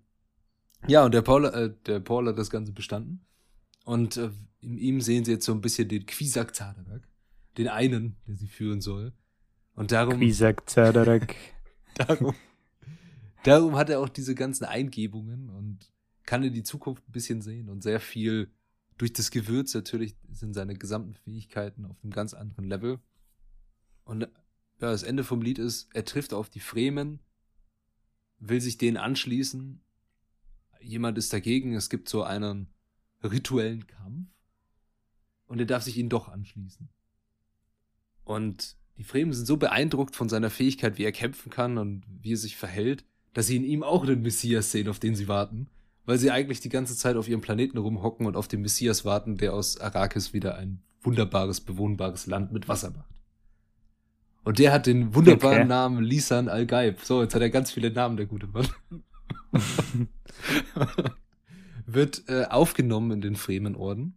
[0.86, 3.24] Ja, und der Paul, äh, der Paul hat das Ganze bestanden.
[3.84, 4.30] Und äh,
[4.60, 7.02] in ihm sehen sie jetzt so ein bisschen den Quisak Zadarak.
[7.56, 9.12] Den einen, der sie führen soll.
[9.74, 10.18] Und darum.
[10.18, 11.34] Quisak Zadarak.
[11.94, 12.34] darum,
[13.44, 15.90] darum hat er auch diese ganzen Eingebungen und
[16.26, 18.50] kann in die Zukunft ein bisschen sehen und sehr viel
[18.98, 22.98] durch das Gewürz natürlich sind seine gesamten Fähigkeiten auf einem ganz anderen Level.
[24.04, 24.28] Und
[24.80, 27.20] ja, das Ende vom Lied ist, er trifft auf die Fremen,
[28.38, 29.80] will sich denen anschließen.
[30.80, 32.68] Jemand ist dagegen, es gibt so einen
[33.22, 34.28] rituellen Kampf.
[35.46, 36.88] Und er darf sich ihnen doch anschließen.
[38.24, 42.34] Und die Fremen sind so beeindruckt von seiner Fähigkeit, wie er kämpfen kann und wie
[42.34, 45.70] er sich verhält, dass sie in ihm auch den Messias sehen, auf den sie warten
[46.08, 49.36] weil sie eigentlich die ganze Zeit auf ihrem Planeten rumhocken und auf den Messias warten,
[49.36, 53.17] der aus Arrakis wieder ein wunderbares, bewohnbares Land mit Wasser macht.
[54.44, 55.68] Und der hat den wunderbaren okay.
[55.68, 57.00] Namen Lisan Al-Gaib.
[57.02, 58.68] So, jetzt hat er ganz viele Namen, der gute Mann.
[61.86, 64.16] Wird äh, aufgenommen in den Fremenorden.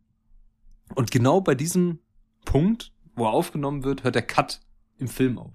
[0.96, 2.00] Und genau bei diesem
[2.46, 4.62] Punkt, wo er aufgenommen wird, hört der Cut
[4.98, 5.54] im Film auf.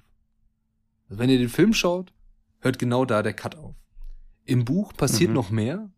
[1.09, 2.12] Also wenn ihr den Film schaut,
[2.61, 3.74] hört genau da der Cut auf.
[4.44, 5.35] Im Buch passiert mhm.
[5.35, 5.90] noch mehr,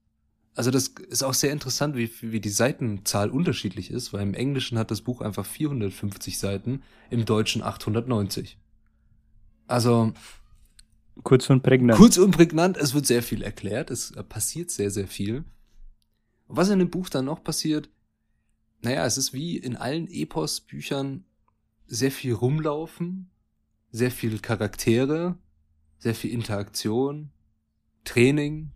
[0.58, 4.76] also das ist auch sehr interessant, wie, wie die Seitenzahl unterschiedlich ist, weil im Englischen
[4.76, 8.58] hat das Buch einfach 450 Seiten, im Deutschen 890.
[9.68, 10.12] Also
[11.22, 11.96] kurz und prägnant.
[11.96, 15.44] Kurz und prägnant, es wird sehr viel erklärt, es passiert sehr, sehr viel.
[16.48, 17.88] Und was in dem Buch dann noch passiert,
[18.82, 21.24] naja, es ist wie in allen Epos-Büchern
[21.86, 23.30] sehr viel rumlaufen,
[23.92, 25.38] sehr viel Charaktere,
[25.98, 27.30] sehr viel Interaktion,
[28.02, 28.72] Training,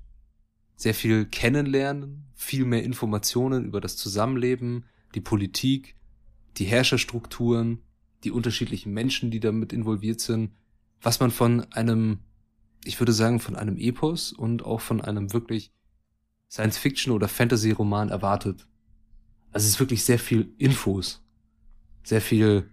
[0.82, 5.94] sehr viel kennenlernen, viel mehr Informationen über das Zusammenleben, die Politik,
[6.56, 7.78] die Herrscherstrukturen,
[8.24, 10.50] die unterschiedlichen Menschen, die damit involviert sind,
[11.00, 12.18] was man von einem,
[12.84, 15.70] ich würde sagen, von einem Epos und auch von einem wirklich
[16.50, 18.66] Science-Fiction- oder Fantasy-Roman erwartet.
[19.52, 21.22] Also es ist wirklich sehr viel Infos,
[22.02, 22.68] sehr viel,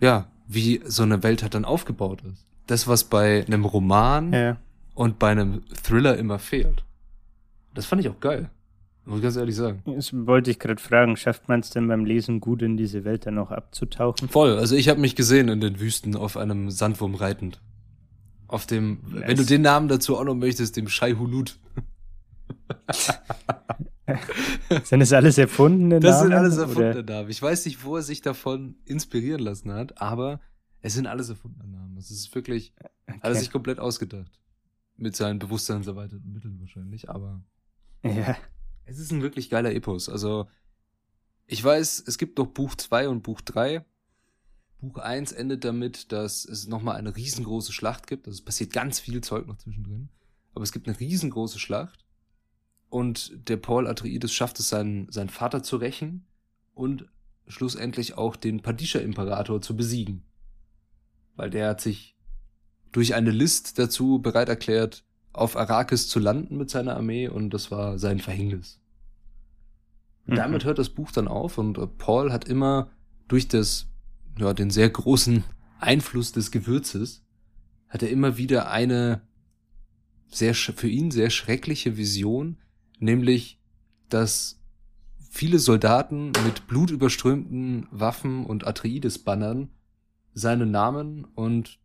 [0.00, 2.46] ja, wie so eine Welt halt dann aufgebaut ist.
[2.66, 4.58] Das, was bei einem Roman ja
[4.98, 6.82] und bei einem Thriller immer fehlt.
[7.72, 8.50] Das fand ich auch geil.
[9.04, 9.80] Muss ich ganz ehrlich sagen.
[9.86, 13.24] Das wollte ich gerade fragen, schafft man es denn beim Lesen gut in diese Welt
[13.24, 14.28] dann auch abzutauchen?
[14.28, 17.60] Voll, also ich habe mich gesehen in den Wüsten auf einem Sandwurm reitend.
[18.48, 19.28] Auf dem, nice.
[19.28, 21.60] wenn du den Namen dazu auch noch möchtest, dem Shai Hulut.
[24.82, 26.02] sind das alles erfundene Namen?
[26.02, 27.30] Das sind alles erfundene Namen.
[27.30, 30.40] Ich weiß nicht, wo er sich davon inspirieren lassen hat, aber
[30.80, 31.96] es sind alles erfundene Namen.
[31.98, 33.20] Es ist wirklich, okay.
[33.20, 34.40] hat er sich komplett ausgedacht
[34.98, 37.40] mit seinen bewusstseinserweiterten Mitteln wahrscheinlich, aber
[38.02, 38.36] ja.
[38.84, 40.08] es ist ein wirklich geiler Epos.
[40.08, 40.48] Also
[41.46, 43.84] ich weiß, es gibt noch Buch 2 und Buch 3.
[44.80, 48.26] Buch 1 endet damit, dass es nochmal eine riesengroße Schlacht gibt.
[48.26, 50.08] Also es passiert ganz viel Zeug noch zwischendrin.
[50.52, 52.04] Aber es gibt eine riesengroße Schlacht.
[52.90, 56.26] Und der Paul Atreides schafft es, seinen, seinen Vater zu rächen
[56.74, 57.08] und
[57.46, 60.24] schlussendlich auch den Padisha-Imperator zu besiegen.
[61.34, 62.17] Weil der hat sich
[62.92, 67.70] durch eine List dazu bereit erklärt, auf Arrakis zu landen mit seiner Armee und das
[67.70, 68.80] war sein Verhängnis.
[70.26, 70.36] Mhm.
[70.36, 72.90] Damit hört das Buch dann auf und Paul hat immer
[73.28, 73.86] durch das,
[74.38, 75.44] ja, den sehr großen
[75.80, 77.22] Einfluss des Gewürzes,
[77.88, 79.22] hat er immer wieder eine
[80.28, 82.58] sehr, für ihn sehr schreckliche Vision,
[82.98, 83.60] nämlich,
[84.08, 84.60] dass
[85.30, 89.70] viele Soldaten mit blutüberströmten Waffen und Atreides-Bannern
[90.34, 91.78] seinen Namen und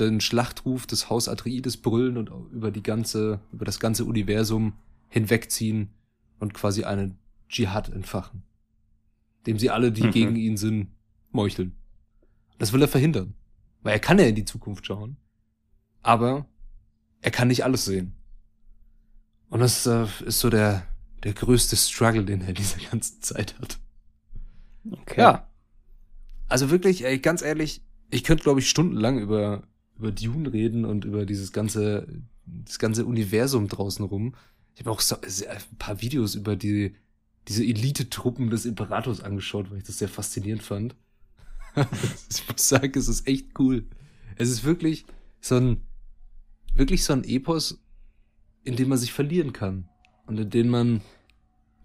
[0.00, 4.74] den Schlachtruf des Haus Atreides brüllen und über die ganze, über das ganze Universum
[5.08, 5.90] hinwegziehen
[6.38, 8.42] und quasi einen Dschihad entfachen.
[9.46, 10.10] Dem sie alle, die mhm.
[10.10, 10.88] gegen ihn sind,
[11.30, 11.72] meucheln.
[12.58, 13.34] Das will er verhindern.
[13.82, 15.16] Weil er kann ja in die Zukunft schauen.
[16.02, 16.46] Aber
[17.20, 18.14] er kann nicht alles sehen.
[19.48, 20.86] Und das äh, ist so der,
[21.22, 23.78] der größte Struggle, den er diese ganze Zeit hat.
[24.90, 25.20] Okay.
[25.20, 25.50] Ja.
[26.48, 29.62] Also wirklich, ey, ganz ehrlich, ich könnte, glaube ich, stundenlang über
[29.98, 32.06] über Dune reden und über dieses ganze,
[32.46, 34.34] das ganze Universum draußen rum.
[34.74, 36.94] Ich habe auch so, ein paar Videos über die,
[37.48, 40.94] diese Elite-Truppen des Imperators angeschaut, weil ich das sehr faszinierend fand.
[42.30, 43.84] ich muss sagen, es ist echt cool.
[44.36, 45.06] Es ist wirklich
[45.40, 45.80] so ein,
[46.74, 47.78] wirklich so ein Epos,
[48.64, 49.88] in dem man sich verlieren kann.
[50.26, 51.02] Und in dem man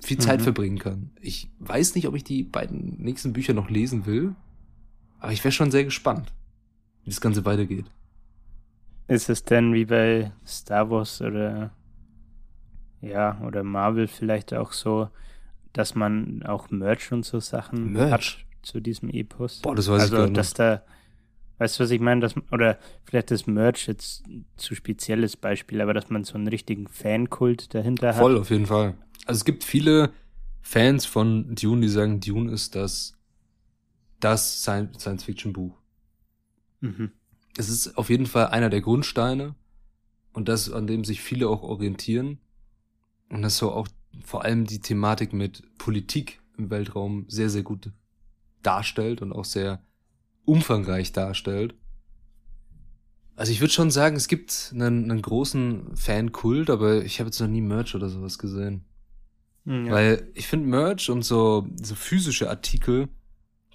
[0.04, 0.44] viel Zeit Mhm.
[0.44, 1.12] verbringen kann.
[1.22, 4.36] Ich weiß nicht, ob ich die beiden nächsten Bücher noch lesen will,
[5.20, 6.34] aber ich wäre schon sehr gespannt,
[7.04, 7.86] wie das Ganze weitergeht.
[9.08, 11.72] Ist es denn wie bei Star Wars oder
[13.02, 15.10] ja, oder Marvel vielleicht auch so,
[15.74, 18.12] dass man auch Merch und so Sachen Merch?
[18.12, 19.62] hat zu diesem Epos?
[19.62, 20.38] Boah, das weiß ich also, gar nicht.
[20.38, 20.84] dass da,
[21.58, 22.22] weißt du, was ich meine?
[22.22, 24.24] Dass, oder vielleicht das Merch jetzt
[24.56, 28.42] zu spezielles Beispiel, aber dass man so einen richtigen Fankult dahinter Voll, hat.
[28.42, 28.96] auf jeden Fall.
[29.26, 30.14] Also es gibt viele
[30.62, 33.18] Fans von Dune, die sagen, Dune ist das,
[34.20, 35.76] das Sci- Science-Fiction-Buch.
[36.82, 37.12] Mhm.
[37.58, 39.56] Es ist auf jeden Fall einer der Grundsteine
[40.34, 42.40] und das, an dem sich viele auch orientieren.
[43.30, 43.88] Und das so auch
[44.26, 47.92] vor allem die Thematik mit Politik im Weltraum sehr, sehr gut
[48.62, 49.84] darstellt und auch sehr
[50.46, 51.76] umfangreich darstellt.
[53.36, 57.40] Also ich würde schon sagen, es gibt einen, einen großen Fankult, aber ich habe jetzt
[57.40, 58.86] noch nie Merch oder sowas gesehen.
[59.66, 59.92] Ja.
[59.92, 63.08] Weil ich finde Merch und so, so physische Artikel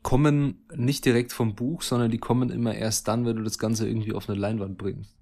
[0.07, 3.89] kommen nicht direkt vom Buch, sondern die kommen immer erst dann, wenn du das Ganze
[3.89, 5.17] irgendwie auf eine Leinwand bringst.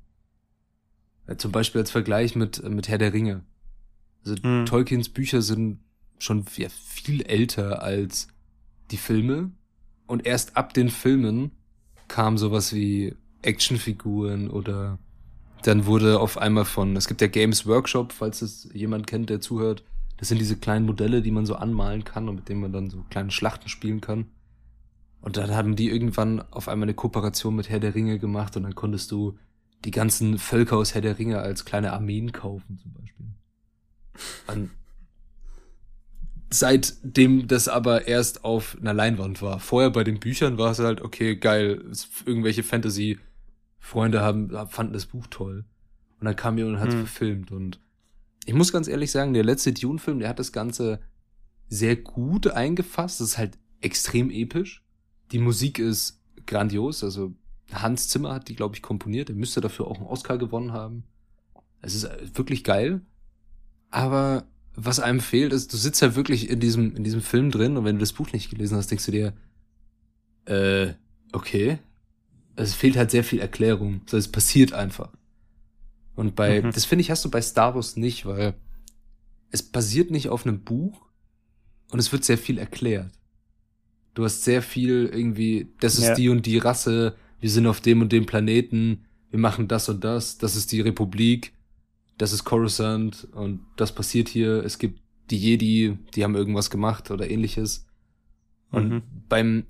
[1.26, 3.44] Ja, zum Beispiel als Vergleich mit, mit Herr der Ringe.
[4.26, 4.66] Also Hm.
[4.66, 5.78] Tolkiens Bücher sind
[6.18, 8.28] schon ja, viel älter als
[8.90, 9.52] die Filme.
[10.06, 11.52] Und erst ab den Filmen
[12.06, 14.98] kam sowas wie Actionfiguren oder
[15.62, 19.40] dann wurde auf einmal von, es gibt ja Games Workshop, falls es jemand kennt, der
[19.40, 19.82] zuhört.
[20.18, 22.90] Das sind diese kleinen Modelle, die man so anmalen kann und mit denen man dann
[22.90, 24.26] so kleine Schlachten spielen kann.
[25.24, 28.64] Und dann haben die irgendwann auf einmal eine Kooperation mit Herr der Ringe gemacht und
[28.64, 29.38] dann konntest du
[29.86, 33.26] die ganzen Völker aus Herr der Ringe als kleine Armeen kaufen, zum Beispiel.
[34.48, 34.70] Und
[36.50, 39.60] seitdem das aber erst auf einer Leinwand war.
[39.60, 41.82] Vorher bei den Büchern war es halt, okay, geil,
[42.26, 45.64] irgendwelche Fantasy-Freunde haben, fanden das Buch toll.
[46.20, 47.06] Und dann kam jemand und hat es Hm.
[47.06, 47.50] verfilmt.
[47.50, 47.80] Und
[48.44, 51.00] ich muss ganz ehrlich sagen, der letzte Dune-Film, der hat das Ganze
[51.68, 53.20] sehr gut eingefasst.
[53.20, 54.83] Das ist halt extrem episch.
[55.32, 57.02] Die Musik ist grandios.
[57.04, 57.34] Also
[57.72, 59.30] Hans Zimmer hat die, glaube ich, komponiert.
[59.30, 61.04] Er müsste dafür auch einen Oscar gewonnen haben.
[61.80, 63.00] Es ist äh, wirklich geil.
[63.90, 67.76] Aber was einem fehlt, ist, du sitzt ja wirklich in diesem, in diesem Film drin
[67.76, 69.32] und wenn du das Buch nicht gelesen hast, denkst du dir,
[70.46, 70.94] äh,
[71.32, 71.78] okay.
[72.56, 74.00] Es fehlt halt sehr viel Erklärung.
[74.04, 75.10] Also es passiert einfach.
[76.14, 76.70] Und bei, Mhm.
[76.72, 78.54] das finde ich, hast du bei Star Wars nicht, weil
[79.50, 81.00] es basiert nicht auf einem Buch
[81.90, 83.10] und es wird sehr viel erklärt.
[84.14, 86.14] Du hast sehr viel irgendwie, das ist Ja.
[86.14, 90.04] die und die Rasse, wir sind auf dem und dem Planeten, wir machen das und
[90.04, 91.52] das, das ist die Republik,
[92.16, 94.64] das ist Coruscant und das passiert hier.
[94.64, 95.00] Es gibt
[95.30, 97.86] die Jedi, die haben irgendwas gemacht oder ähnliches.
[98.70, 99.02] Und Mhm.
[99.28, 99.64] beim,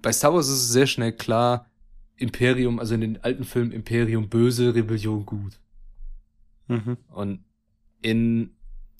[0.00, 1.70] bei Star Wars ist es sehr schnell klar,
[2.16, 5.60] Imperium, also in den alten Filmen Imperium böse, Rebellion gut.
[6.68, 6.96] Mhm.
[7.08, 7.44] Und
[8.00, 8.50] in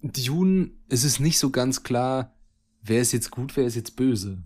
[0.02, 2.34] Dune ist es nicht so ganz klar,
[2.82, 4.42] wer ist jetzt gut, wer ist jetzt böse.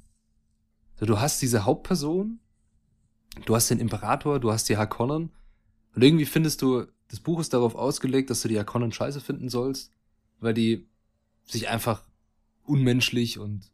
[0.99, 2.41] So, du hast diese Hauptperson,
[3.45, 5.31] du hast den Imperator, du hast die Harkonnen
[5.95, 9.49] und irgendwie findest du, das Buch ist darauf ausgelegt, dass du die Harkonnen scheiße finden
[9.49, 9.93] sollst,
[10.41, 10.87] weil die
[11.45, 12.03] sich einfach
[12.65, 13.71] unmenschlich und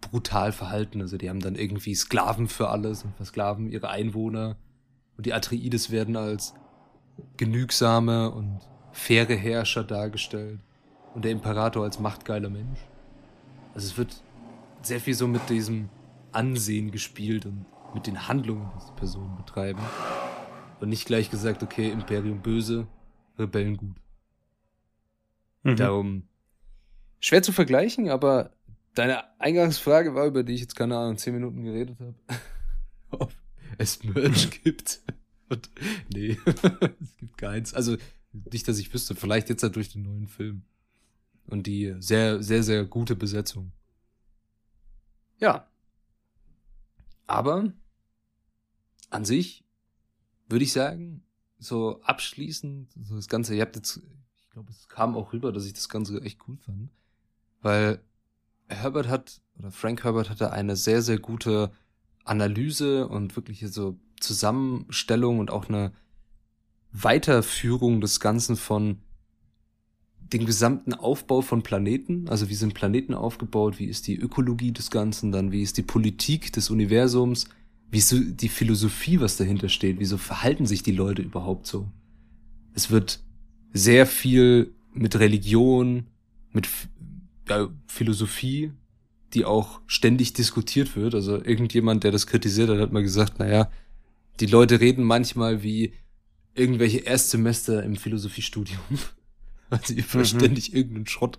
[0.00, 1.00] brutal verhalten.
[1.00, 4.56] Also die haben dann irgendwie Sklaven für alles und versklaven ihre Einwohner
[5.16, 6.54] und die Atreides werden als
[7.36, 8.60] genügsame und
[8.92, 10.60] faire Herrscher dargestellt
[11.14, 12.78] und der Imperator als machtgeiler Mensch.
[13.74, 14.22] Also es wird
[14.82, 15.88] sehr viel so mit diesem
[16.38, 19.82] Ansehen gespielt und mit den Handlungen, die die Personen betreiben.
[20.78, 22.86] Und nicht gleich gesagt, okay, Imperium böse,
[23.36, 23.96] Rebellen gut.
[25.64, 25.76] Mhm.
[25.76, 26.22] Darum
[27.18, 28.52] schwer zu vergleichen, aber
[28.94, 32.14] deine Eingangsfrage war, über die ich jetzt keine Ahnung, zehn Minuten geredet habe,
[33.10, 33.32] ob
[33.76, 35.02] es Merch gibt.
[35.48, 35.68] Und
[36.14, 36.38] nee,
[37.02, 37.74] es gibt keins.
[37.74, 37.96] Also
[38.52, 40.62] nicht, dass ich wüsste, vielleicht jetzt halt durch den neuen Film.
[41.46, 43.72] Und die sehr, sehr, sehr gute Besetzung.
[45.38, 45.66] Ja.
[47.28, 47.72] Aber
[49.10, 49.64] an sich
[50.48, 51.22] würde ich sagen,
[51.58, 54.00] so abschließend, so das Ganze, ihr habt jetzt,
[54.36, 56.90] ich glaube, es kam auch rüber, dass ich das Ganze echt cool fand.
[57.60, 58.02] Weil
[58.66, 61.70] Herbert hat, oder Frank Herbert hatte eine sehr, sehr gute
[62.24, 65.92] Analyse und wirklich so Zusammenstellung und auch eine
[66.92, 69.02] Weiterführung des Ganzen von
[70.32, 74.90] den gesamten Aufbau von Planeten, also wie sind Planeten aufgebaut, wie ist die Ökologie des
[74.90, 75.52] Ganzen, dann?
[75.52, 77.46] Wie ist die Politik des Universums,
[77.90, 81.88] wie ist die Philosophie, was dahinter steht, wieso verhalten sich die Leute überhaupt so.
[82.74, 83.20] Es wird
[83.72, 86.06] sehr viel mit Religion,
[86.52, 86.68] mit
[87.48, 88.72] ja, Philosophie,
[89.34, 91.14] die auch ständig diskutiert wird.
[91.14, 93.70] Also irgendjemand, der das kritisiert hat, hat mal gesagt, naja,
[94.40, 95.92] die Leute reden manchmal wie
[96.54, 98.78] irgendwelche Erstsemester im Philosophiestudium,
[99.70, 100.24] weil sie mhm.
[100.24, 101.38] ständig irgendeinen Schrott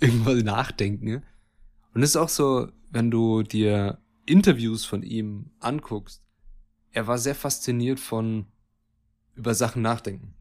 [0.00, 1.22] irgendwas nachdenken.
[1.94, 6.22] Und es ist auch so, wenn du dir Interviews von ihm anguckst,
[6.92, 8.46] er war sehr fasziniert von
[9.34, 10.34] über Sachen nachdenken.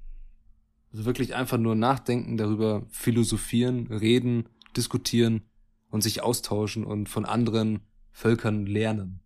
[0.92, 5.44] Also wirklich einfach nur nachdenken, darüber philosophieren, reden, diskutieren
[5.90, 7.82] und sich austauschen und von anderen
[8.12, 9.20] Völkern lernen.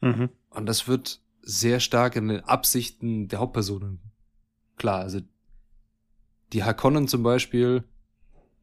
[0.00, 0.30] Mhm.
[0.50, 4.00] Und das wird sehr stark in den Absichten der Hauptpersonen.
[4.76, 5.20] Klar, also
[6.52, 7.84] die Hakonnen zum Beispiel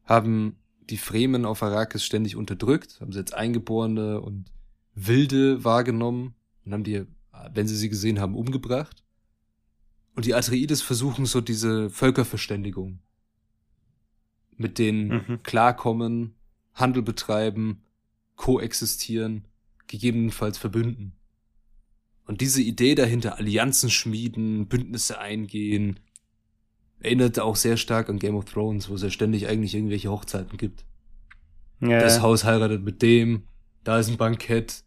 [0.04, 0.56] haben
[0.88, 4.50] die Fremen auf Arrakis ständig unterdrückt, haben sie jetzt Eingeborene und
[4.94, 6.34] Wilde wahrgenommen
[6.64, 7.04] und haben die,
[7.52, 9.04] wenn sie sie gesehen haben, umgebracht.
[10.16, 12.98] Und die Atreides versuchen so diese Völkerverständigung.
[14.56, 15.42] Mit denen Mhm.
[15.42, 16.34] klarkommen,
[16.74, 17.82] Handel betreiben,
[18.36, 19.46] koexistieren,
[19.86, 21.12] gegebenenfalls verbünden.
[22.26, 26.00] Und diese Idee dahinter, Allianzen schmieden, Bündnisse eingehen,
[27.00, 30.56] erinnert auch sehr stark an Game of Thrones, wo es ja ständig eigentlich irgendwelche Hochzeiten
[30.56, 30.84] gibt.
[31.80, 33.44] Ja, Das Haus heiratet mit dem,
[33.84, 34.84] da ist ein Bankett,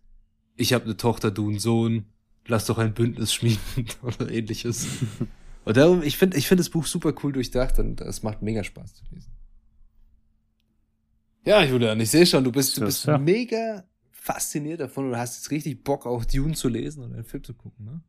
[0.56, 2.06] ich habe eine Tochter, du einen Sohn,
[2.48, 3.60] lass doch ein Bündnis schmieden
[4.02, 4.88] oder ähnliches.
[5.66, 8.66] Und darum, ich finde ich find das Buch super cool durchdacht und es macht mega
[8.66, 9.32] Spaß zu lesen.
[11.46, 13.18] Ja, Julian, ich sehe schon, du bist, du bist so.
[13.18, 17.46] mega fasziniert davon und hast jetzt richtig Bock, auch Dune zu lesen und einen Film
[17.46, 18.02] zu gucken, ne?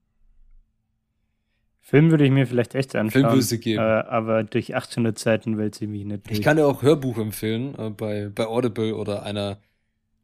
[1.87, 3.11] Film würde ich mir vielleicht echt anschauen.
[3.11, 3.83] Film würdest du geben.
[3.83, 6.39] Äh, aber durch 800 Seiten wälze ich mich nicht durch.
[6.39, 9.59] Ich kann dir auch Hörbuch empfehlen, äh, bei, bei Audible oder einer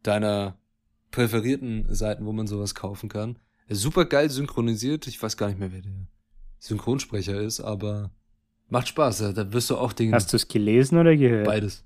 [0.03, 0.57] deiner
[1.11, 3.39] präferierten Seiten, wo man sowas kaufen kann.
[3.69, 5.07] Ist super geil synchronisiert.
[5.07, 5.93] Ich weiß gar nicht mehr, wer der
[6.61, 8.11] Synchronsprecher ist, aber
[8.71, 9.35] macht Spaß.
[9.35, 11.45] Da- wirst du auch den Hast du es gelesen oder gehört?
[11.47, 11.85] beides.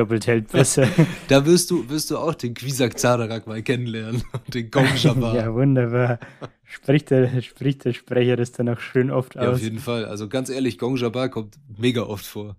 [0.00, 0.88] Doppelt hält besser.
[1.28, 4.22] Da wirst du, wirst du auch den Quisak Zadarak mal kennenlernen
[4.54, 5.34] den Gong Jabbar.
[5.36, 6.18] ja, wunderbar.
[6.64, 9.62] Spricht der, spricht der Sprecher das dann auch schön oft Ja, auf aus.
[9.62, 10.04] jeden Fall.
[10.06, 12.56] Also ganz ehrlich, Gong Jabbar kommt mega oft vor.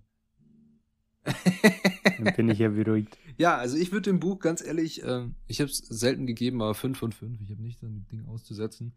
[1.24, 3.16] Dann bin ich ja beruhigt.
[3.38, 6.74] Ja, also ich würde dem Buch ganz ehrlich, ähm, ich habe es selten gegeben, aber
[6.74, 7.40] 5 von 5.
[7.40, 8.92] Ich habe nicht dann Ding auszusetzen,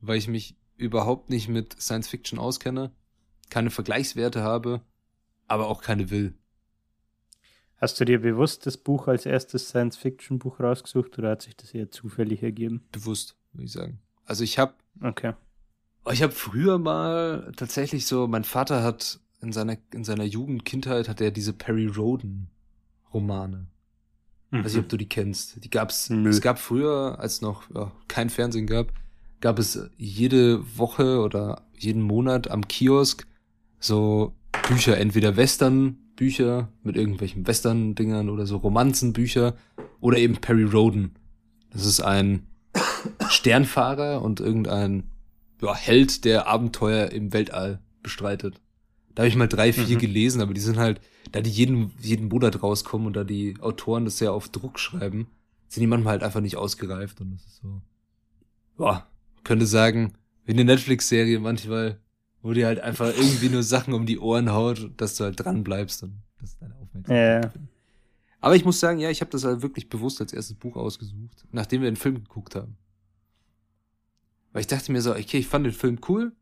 [0.00, 2.90] weil ich mich überhaupt nicht mit Science Fiction auskenne,
[3.48, 4.80] keine Vergleichswerte habe,
[5.46, 6.34] aber auch keine will.
[7.78, 11.90] Hast du dir bewusst das Buch als erstes Science-Fiction-Buch rausgesucht oder hat sich das eher
[11.90, 12.82] zufällig ergeben?
[12.92, 13.98] Bewusst, würde ich sagen.
[14.24, 15.34] Also ich habe Okay.
[16.10, 21.08] ich habe früher mal tatsächlich so, mein Vater hat in seiner in seiner Jugend, Kindheit
[21.08, 22.48] hat er diese Perry Roden
[23.12, 23.66] Romane.
[24.50, 25.62] Weiß nicht, ob du die kennst.
[25.62, 26.30] Die gab's, Nö.
[26.30, 28.92] es gab früher, als noch ja, kein Fernsehen gab,
[29.40, 33.26] gab es jede Woche oder jeden Monat am Kiosk
[33.80, 34.34] so
[34.68, 35.36] Bücher, entweder
[36.16, 39.54] Western-Bücher mit irgendwelchen Western-Dingern oder so Romanzenbücher
[40.00, 41.14] oder eben Perry Roden.
[41.70, 42.46] Das ist ein
[43.28, 45.04] Sternfahrer und irgendein
[45.60, 48.60] ja, Held, der Abenteuer im Weltall bestreitet.
[49.14, 50.00] Da habe ich mal drei, vier Mhm.
[50.00, 51.00] gelesen, aber die sind halt,
[51.32, 55.28] da die jeden, jeden Monat rauskommen und da die Autoren das sehr auf Druck schreiben,
[55.68, 57.82] sind die manchmal halt einfach nicht ausgereift und das ist so,
[58.78, 59.06] ja,
[59.44, 60.12] könnte sagen,
[60.44, 61.98] wie eine Netflix-Serie manchmal,
[62.46, 65.64] wo dir halt einfach irgendwie nur Sachen um die Ohren haut, dass du halt dran
[65.64, 67.44] bleibst und das ist deine Aufmerksamkeit.
[67.44, 67.60] Ja.
[68.40, 71.44] Aber ich muss sagen, ja, ich habe das halt wirklich bewusst als erstes Buch ausgesucht,
[71.50, 72.76] nachdem wir den Film geguckt haben.
[74.52, 76.36] Weil ich dachte mir so, okay, ich fand den Film cool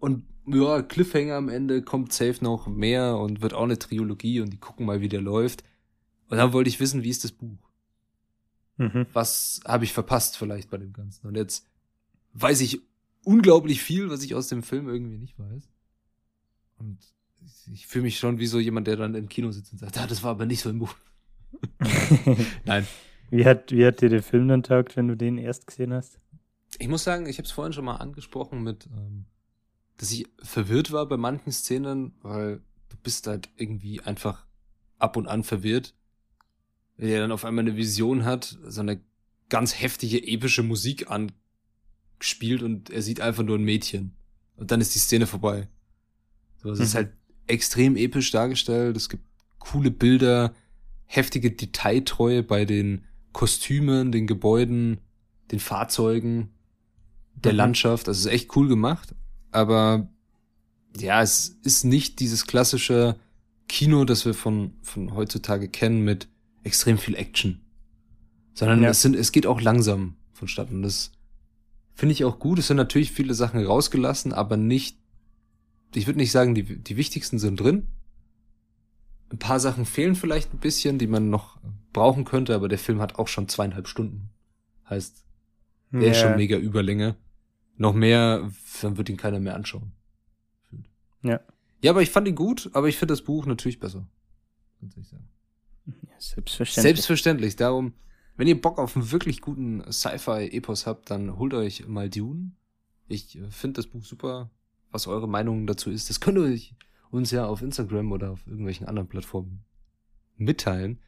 [0.00, 4.50] und ja, Cliffhanger am Ende kommt safe noch mehr und wird auch eine Trilogie und
[4.50, 5.62] die gucken mal, wie der läuft.
[6.28, 7.70] Und dann wollte ich wissen, wie ist das Buch?
[8.78, 9.06] Mhm.
[9.12, 11.28] Was habe ich verpasst vielleicht bei dem Ganzen?
[11.28, 11.66] Und jetzt
[12.32, 12.80] weiß ich
[13.26, 15.68] unglaublich viel, was ich aus dem Film irgendwie nicht weiß.
[16.78, 16.98] Und
[17.72, 20.06] ich fühle mich schon wie so jemand, der dann im Kino sitzt und sagt, ah,
[20.06, 20.94] das war aber nicht so im Buch.
[22.64, 22.86] Nein.
[23.30, 26.20] wie, hat, wie hat dir der Film dann taugt, wenn du den erst gesehen hast?
[26.78, 29.24] Ich muss sagen, ich habe es vorhin schon mal angesprochen mit, ähm,
[29.96, 34.46] dass ich verwirrt war bei manchen Szenen, weil du bist halt irgendwie einfach
[34.98, 35.94] ab und an verwirrt.
[36.96, 39.00] Wenn er dann auf einmal eine Vision hat, so eine
[39.48, 41.10] ganz heftige, epische Musik
[42.18, 44.12] anspielt und er sieht einfach nur ein Mädchen.
[44.56, 45.68] Und dann ist die Szene vorbei.
[46.62, 46.96] So, es ist Mhm.
[46.98, 47.12] halt
[47.46, 48.96] extrem episch dargestellt.
[48.96, 49.24] Es gibt
[49.58, 50.54] coole Bilder,
[51.04, 55.00] heftige Detailtreue bei den Kostümen, den Gebäuden,
[55.52, 56.50] den Fahrzeugen,
[57.34, 57.58] der Mhm.
[57.58, 58.08] Landschaft.
[58.08, 59.14] Also es ist echt cool gemacht.
[59.50, 60.08] Aber
[60.98, 63.16] ja, es ist nicht dieses klassische
[63.68, 66.28] Kino, das wir von, von heutzutage kennen mit
[66.62, 67.60] extrem viel Action.
[68.54, 68.90] Sondern Ja.
[68.90, 70.82] es sind, es geht auch langsam vonstatten.
[70.82, 71.12] Das
[71.96, 72.60] finde ich auch gut.
[72.60, 74.98] Es sind natürlich viele Sachen rausgelassen, aber nicht,
[75.94, 77.88] ich würde nicht sagen, die, die wichtigsten sind drin.
[79.30, 81.58] Ein paar Sachen fehlen vielleicht ein bisschen, die man noch
[81.92, 84.28] brauchen könnte, aber der Film hat auch schon zweieinhalb Stunden.
[84.88, 85.24] Heißt,
[85.90, 86.28] der ist Ja.
[86.28, 87.16] schon mega Überlänge.
[87.76, 88.50] Noch mehr,
[88.82, 89.92] dann wird ihn keiner mehr anschauen.
[91.22, 91.40] Ja.
[91.82, 94.06] Ja, aber ich fand ihn gut, aber ich finde das Buch natürlich besser.
[94.80, 95.28] ganz ehrlich sagen.
[95.86, 96.82] Ja, selbstverständlich.
[96.94, 97.56] Selbstverständlich.
[97.56, 97.94] Darum,
[98.36, 102.52] wenn ihr Bock auf einen wirklich guten Sci-Fi-Epos habt, dann holt euch mal Dune.
[103.08, 104.50] Ich äh, finde das Buch super.
[104.90, 106.58] Was eure Meinung dazu ist, das könnt ihr
[107.10, 109.64] uns ja auf Instagram oder auf irgendwelchen anderen Plattformen
[110.36, 111.00] mitteilen.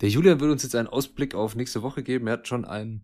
[0.00, 2.26] Der Julian wird uns jetzt einen Ausblick auf nächste Woche geben.
[2.26, 3.02] Er hat schon einen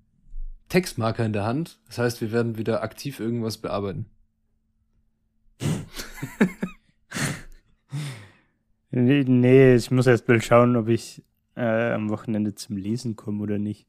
[0.68, 1.80] Textmarker in der Hand.
[1.86, 4.06] Das heißt, wir werden wieder aktiv irgendwas bearbeiten.
[8.90, 11.22] nee, nee, ich muss erst mal schauen, ob ich
[11.56, 13.86] äh, am Wochenende zum Lesen komme oder nicht.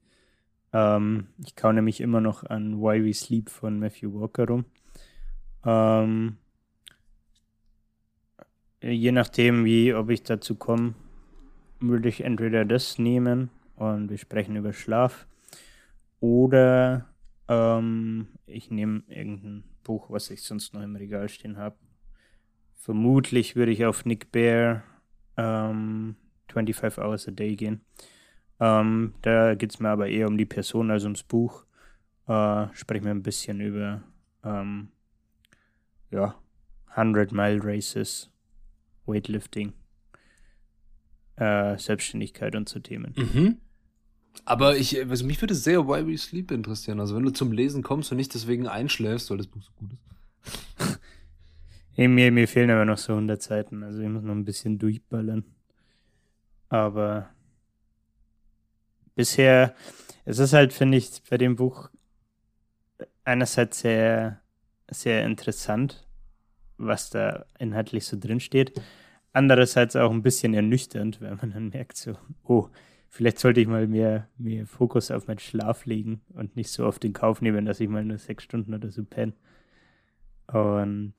[0.73, 4.65] Ähm, ich kaue nämlich immer noch an Why We Sleep von Matthew Walker rum.
[5.65, 6.37] Ähm,
[8.81, 10.95] je nachdem, wie, ob ich dazu komme,
[11.79, 15.27] würde ich entweder das nehmen und wir sprechen über Schlaf
[16.19, 17.07] oder
[17.47, 21.75] ähm, ich nehme irgendein Buch, was ich sonst noch im Regal stehen habe.
[22.75, 24.83] Vermutlich würde ich auf Nick Bear
[25.37, 26.15] ähm,
[26.49, 27.81] 25 Hours a Day gehen.
[28.59, 31.65] Ähm, da geht es mir aber eher um die Person als ums Buch.
[32.27, 34.03] Äh, sprechen wir ein bisschen über
[34.43, 34.89] ähm,
[36.11, 36.35] ja,
[36.95, 38.31] 100 Mile Races,
[39.05, 39.73] Weightlifting,
[41.35, 43.13] äh, Selbstständigkeit und so Themen.
[43.17, 43.57] Mhm.
[44.45, 46.99] Aber ich, also mich würde sehr Why We Sleep interessieren.
[46.99, 49.93] Also wenn du zum Lesen kommst und nicht deswegen einschläfst, weil das Buch so gut
[49.93, 50.99] ist.
[51.93, 54.79] hey, mir, mir fehlen aber noch so 100 Seiten, also ich muss noch ein bisschen
[54.79, 55.43] durchballern.
[56.73, 57.29] Aber
[59.13, 59.75] bisher,
[60.25, 61.91] es ist halt, finde ich, bei dem Buch
[63.23, 64.41] einerseits sehr,
[64.89, 66.07] sehr interessant,
[66.77, 68.81] was da inhaltlich so drin steht.
[69.33, 72.69] Andererseits auch ein bisschen ernüchternd, weil man dann merkt so, oh,
[73.07, 76.97] vielleicht sollte ich mal mehr, mehr Fokus auf meinen Schlaf legen und nicht so auf
[76.97, 79.33] den Kauf nehmen, dass ich mal nur sechs Stunden oder so penne.
[80.47, 81.13] Und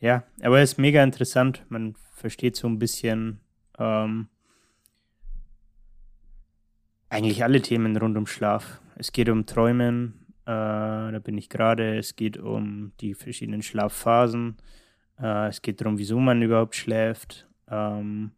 [0.00, 1.66] ja, aber es ist mega interessant.
[1.68, 3.40] Man versteht so ein bisschen
[3.78, 4.28] ähm,
[7.08, 8.80] eigentlich alle Themen rund um Schlaf.
[8.96, 11.96] Es geht um Träumen, äh, da bin ich gerade.
[11.96, 14.56] Es geht um die verschiedenen Schlafphasen.
[15.20, 17.48] Äh, es geht darum, wieso man überhaupt schläft.
[17.68, 18.32] Ähm,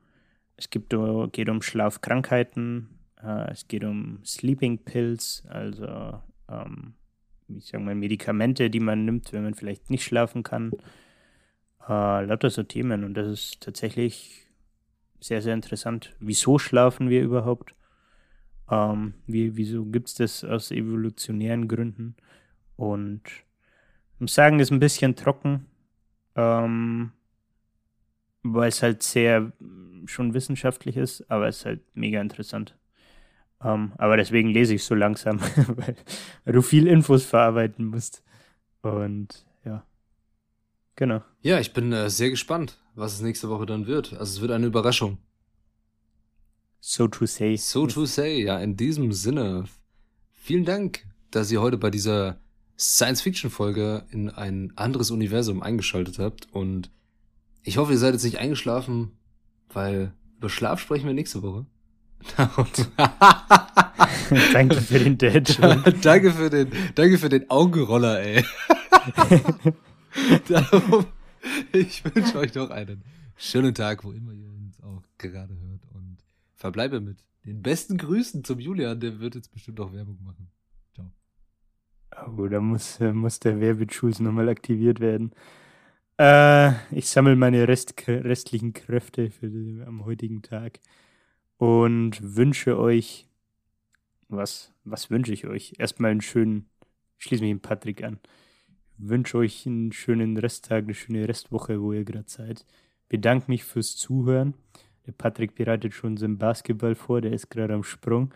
[0.57, 0.95] es gibt,
[1.33, 2.89] geht um Schlafkrankheiten.
[3.23, 6.95] Äh, es geht um Sleeping Pills, also ähm,
[7.49, 10.73] ich sag mal Medikamente, die man nimmt, wenn man vielleicht nicht schlafen kann.
[11.89, 14.47] Äh, lauter so Themen und das ist tatsächlich
[15.21, 16.15] sehr, sehr interessant.
[16.21, 17.75] Wieso schlafen wir überhaupt?
[18.71, 22.17] Ähm, wie, wieso gibt es das aus evolutionären Gründen?
[22.77, 25.67] Und ich muss sagen, ist ein bisschen trocken,
[26.37, 27.13] ähm,
[28.43, 29.53] weil es halt sehr
[30.07, 32.77] schon wissenschaftlich ist, aber es ist halt mega interessant.
[33.63, 35.97] Ähm, aber deswegen lese ich so langsam, weil,
[36.45, 38.23] weil du viel Infos verarbeiten musst.
[38.83, 39.85] Und ja,
[40.97, 41.23] genau.
[41.43, 44.13] Ja, ich bin äh, sehr gespannt, was es nächste Woche dann wird.
[44.13, 45.19] Also es wird eine Überraschung.
[46.81, 47.57] So to say.
[47.57, 49.65] So to say, ja, in diesem Sinne.
[50.33, 52.41] Vielen Dank, dass ihr heute bei dieser
[52.79, 56.49] Science-Fiction-Folge in ein anderes Universum eingeschaltet habt.
[56.53, 56.91] Und
[57.63, 59.13] ich hoffe, ihr seid jetzt nicht eingeschlafen,
[59.73, 61.67] weil über Schlaf sprechen wir nächste Woche.
[64.53, 65.59] danke für den Dad
[66.05, 68.45] danke für den, danke für den Augenroller, ey.
[70.49, 71.07] Darum,
[71.73, 73.03] ich wünsche euch noch einen
[73.37, 75.88] schönen Tag, wo immer ihr uns auch gerade hört
[76.59, 80.51] verbleibe mit den besten Grüßen zum Julian, der wird jetzt bestimmt auch Werbung machen.
[80.95, 81.11] Ciao.
[82.37, 85.33] Oh, da muss, äh, muss der Werbeschulz nochmal aktiviert werden.
[86.19, 90.81] Äh, ich sammle meine Rest, restlichen Kräfte für die, am heutigen Tag
[91.59, 93.29] und wünsche euch,
[94.29, 95.75] was, was wünsche ich euch?
[95.79, 96.69] Erstmal einen schönen,
[97.19, 98.19] schließe mich mit Patrick an.
[98.99, 102.67] Wünsche euch einen schönen Resttag, eine schöne Restwoche, wo ihr gerade seid.
[103.09, 104.55] Bedanke mich fürs Zuhören.
[105.13, 108.33] Patrick bereitet schon seinen Basketball vor, der ist gerade am Sprung.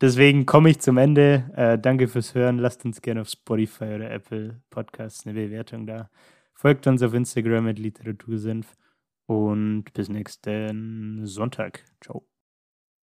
[0.00, 1.50] Deswegen komme ich zum Ende.
[1.56, 2.58] Äh, danke fürs Hören.
[2.58, 6.10] Lasst uns gerne auf Spotify oder Apple Podcasts eine Bewertung da.
[6.54, 8.76] Folgt uns auf Instagram mit Literatursenf
[9.26, 11.84] und bis nächsten Sonntag.
[12.00, 12.33] Ciao.